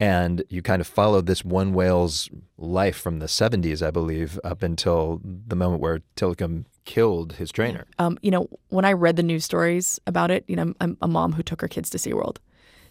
[0.00, 4.62] And you kind of follow this one whale's life from the 70s, I believe, up
[4.62, 7.84] until the moment where Tilikum killed his trainer.
[7.98, 10.96] Um, you know, when I read the news stories about it, you know, I'm, I'm
[11.02, 12.36] a mom who took her kids to SeaWorld.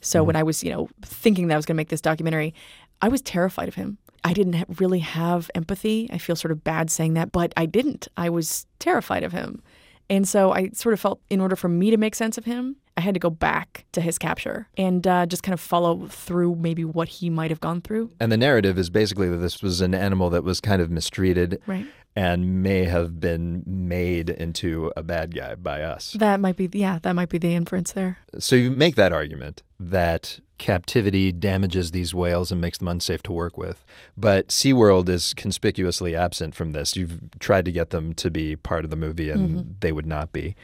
[0.01, 2.53] So when I was, you know, thinking that I was going to make this documentary,
[3.01, 3.97] I was terrified of him.
[4.23, 6.09] I didn't ha- really have empathy.
[6.11, 8.07] I feel sort of bad saying that, but I didn't.
[8.17, 9.61] I was terrified of him.
[10.09, 12.77] And so I sort of felt in order for me to make sense of him,
[12.95, 16.55] I had to go back to his capture and uh, just kind of follow through
[16.55, 18.11] maybe what he might have gone through.
[18.19, 21.61] And the narrative is basically that this was an animal that was kind of mistreated
[21.67, 21.85] Right.
[22.15, 26.13] and may have been made into a bad guy by us.
[26.13, 28.17] That might be, yeah, that might be the inference there.
[28.39, 33.31] So you make that argument that captivity damages these whales and makes them unsafe to
[33.31, 33.83] work with.
[34.17, 36.95] But SeaWorld is conspicuously absent from this.
[36.95, 39.65] You've tried to get them to be part of the movie and Mhm.
[39.81, 40.55] they would not be.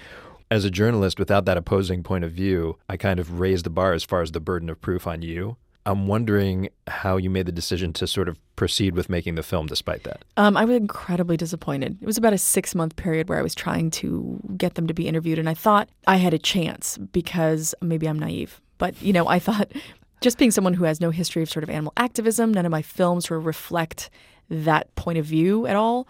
[0.52, 3.94] As a journalist without that opposing point of view, I kind of raised the bar
[3.94, 5.58] as far as the burden of proof on you.
[5.86, 9.66] I'm wondering how you made the decision to sort of proceed with making the film
[9.68, 10.24] despite that.
[10.38, 11.98] Um, I was incredibly disappointed.
[12.02, 14.94] It was about a six month period where I was trying to get them to
[14.94, 18.62] be interviewed, and I thought I had a chance because maybe I'm naive.
[18.84, 19.72] But, you know, I thought
[20.20, 22.82] just being someone who has no history of sort of animal activism, none of my
[22.82, 24.10] films sort of reflect
[24.50, 26.06] that point of view at all.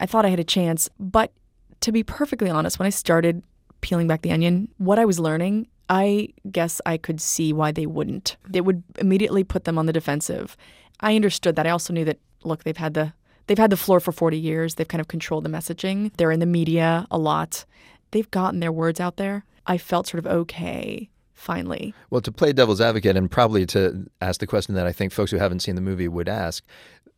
[0.00, 0.90] I thought I had a chance.
[0.98, 1.32] But
[1.80, 3.42] to be perfectly honest, when I started
[3.80, 7.86] peeling back the onion, what I was learning, I guess I could see why they
[7.86, 8.36] wouldn't.
[8.52, 10.58] It would immediately put them on the defensive.
[11.00, 11.66] I understood that.
[11.66, 13.14] I also knew that look, they've had the
[13.46, 14.74] they've had the floor for 40 years.
[14.74, 16.12] They've kind of controlled the messaging.
[16.18, 17.64] They're in the media a lot.
[18.10, 19.46] They've gotten their words out there.
[19.66, 21.08] I felt sort of okay
[21.40, 21.94] finally.
[22.10, 25.30] Well, to play devil's advocate and probably to ask the question that I think folks
[25.30, 26.64] who haven't seen the movie would ask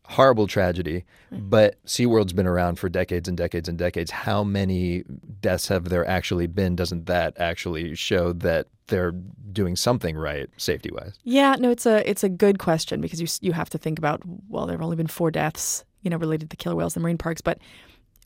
[0.05, 4.11] horrible tragedy, but SeaWorld's been around for decades and decades and decades.
[4.11, 5.03] How many
[5.41, 6.75] deaths have there actually been?
[6.75, 9.13] Doesn't that actually show that they're
[9.51, 11.17] doing something right safety wise?
[11.23, 14.21] Yeah, no, it's a it's a good question because you you have to think about
[14.49, 17.41] well, there've only been four deaths, you know, related to killer whales in marine parks,
[17.41, 17.59] but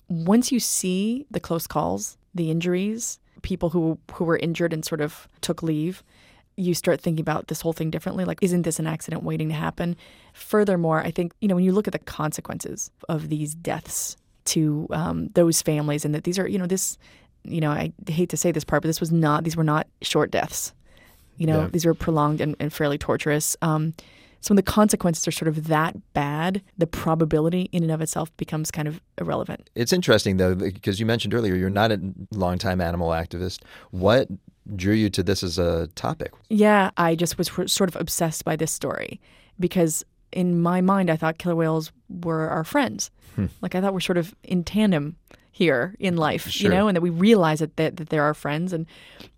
[0.10, 3.20] once you see the close calls, the injuries,
[3.52, 6.04] people who who were injured and sort of took leave,
[6.58, 8.26] you start thinking about this whole thing differently.
[8.26, 9.96] Like, isn't this an accident waiting to happen?
[10.34, 14.18] Furthermore, I think you know when you look at the consequences of these deaths
[14.54, 16.98] to um, those families, and that these are you know this,
[17.44, 19.88] you know, I hate to say this part, but this was not these were not
[20.02, 20.74] short deaths.
[21.38, 21.70] You know, Yeah.
[21.72, 23.56] these were prolonged and, and fairly torturous.
[23.62, 23.94] Um,
[24.42, 28.36] so when the consequences are sort of that bad, the probability in and of itself
[28.38, 29.70] becomes kind of irrelevant.
[29.76, 32.00] It's interesting though because you mentioned earlier you're not a
[32.32, 33.62] longtime animal activist.
[33.92, 34.28] What
[34.76, 36.34] drew you to this as a topic?
[36.50, 39.20] Yeah, I just was sort of obsessed by this story
[39.60, 43.12] because in my mind, I thought killer whales were our friends.
[43.36, 43.46] Hmm.
[43.62, 45.16] Like I thought we're sort of in tandem
[45.58, 46.70] here in life, Sure.
[46.70, 48.86] you know, and that we realize that, that, that they're our friends and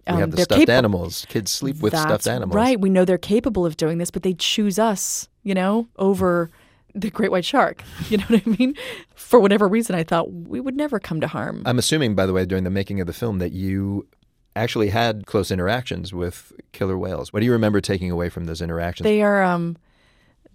[0.08, 1.26] um, we have the they're stuffed capable- animals.
[1.30, 2.56] Kids sleep with That's stuffed animals.
[2.56, 2.80] Right.
[2.80, 6.50] We know they're capable of doing this, but they choose us, you know, over
[6.96, 7.84] the great white shark.
[8.10, 8.74] You know what I mean?
[9.16, 11.62] For whatever reason, I thought we would never come to harm.
[11.66, 14.08] I'm assuming, by the way, during the making of the film, that you
[14.56, 17.32] actually had close interactions with killer whales.
[17.32, 19.04] What do you remember taking away from those interactions?
[19.06, 19.78] They are um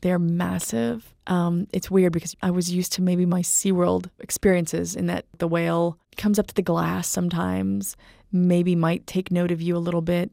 [0.04, 1.14] they're massive.
[1.26, 5.48] Um it's weird because I was used to maybe my SeaWorld experiences in that the
[5.48, 7.96] whale comes up to the glass sometimes,
[8.30, 10.30] maybe might take note of you a little bit.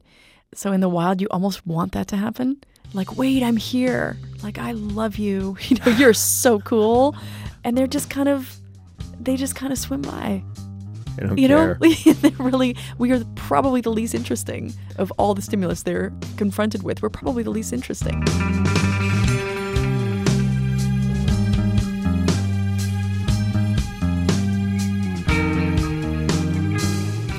[0.54, 2.62] So in the wild you almost want that to happen.
[2.92, 4.18] Like, wait, I'm here.
[4.42, 5.56] Like I love you.
[5.68, 7.16] You know, you're so cool.
[7.64, 8.54] And they're just kind of
[9.18, 10.44] they just kind of swim by.
[11.34, 11.78] You care.
[11.80, 16.82] know, they're really we are probably the least interesting of all the stimulus they're confronted
[16.82, 17.00] with.
[17.00, 18.22] We're probably the least interesting.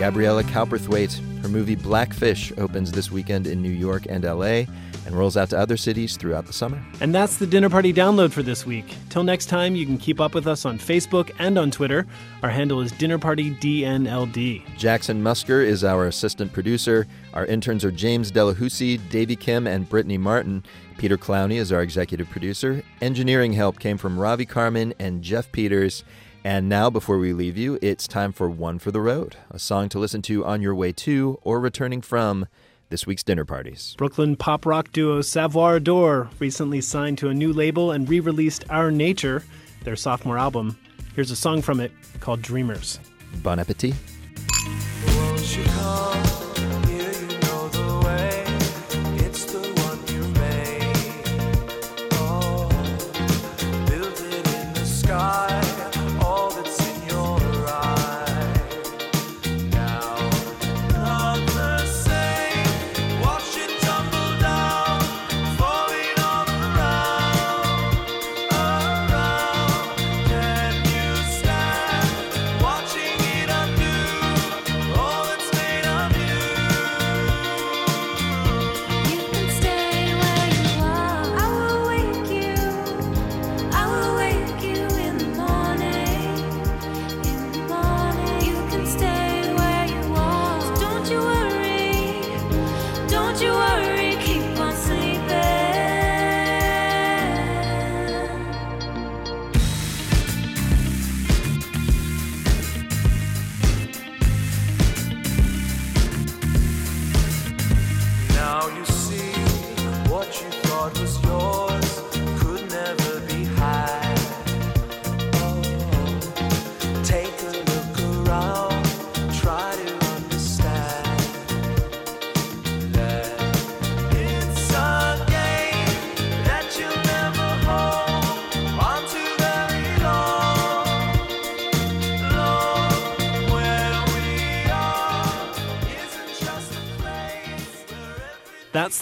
[0.04, 1.18] Gabriela Cowperthwaite.
[1.41, 4.66] Her movie Blackfish opens this weekend in New York and LA
[5.06, 6.84] and rolls out to other cities throughout the summer.
[6.99, 8.97] And that's the Dinner Party download for this week.
[9.10, 12.06] Till next time, you can keep up with us on Facebook and on Twitter.
[12.41, 14.78] Our handle is Dinner Party DNLD.
[14.78, 17.08] Jackson Musker is our assistant producer.
[17.34, 20.66] Our interns are James Delahousie, Davy Kim, and Brittany Martin.
[20.97, 22.84] Peter Clowney is our executive producer.
[23.01, 26.04] Engineering help came from Ravi Carmen and Jeff Peters.
[26.46, 29.88] And now, before we leave you, it's time for One for the Road, a song
[29.89, 32.48] to listen to on your way to or returning from
[32.89, 33.96] this week's dinner parties.
[33.98, 38.66] Brooklyn pop rock duo Savoir Adore recently signed to a new label and re released
[38.70, 39.44] Our Nature,
[39.86, 40.78] their sophomore album.
[41.16, 43.00] Here's a song from it called Dreamers.
[43.41, 43.96] Bon appetit.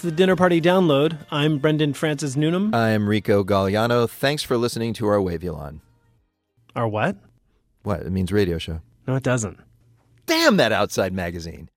[0.02, 1.16] That's the Dinner Party Download.
[1.30, 2.74] I'm Brendan Francis Newnam.
[2.74, 4.10] I'm Rico Gagliano.
[4.10, 5.82] Thanks for listening to our Wavulon.
[6.76, 7.18] Our what?
[7.84, 8.00] What?
[8.00, 8.82] It means radio show.
[9.06, 9.60] No, it doesn't.
[10.26, 11.70] Damn that outside magazine.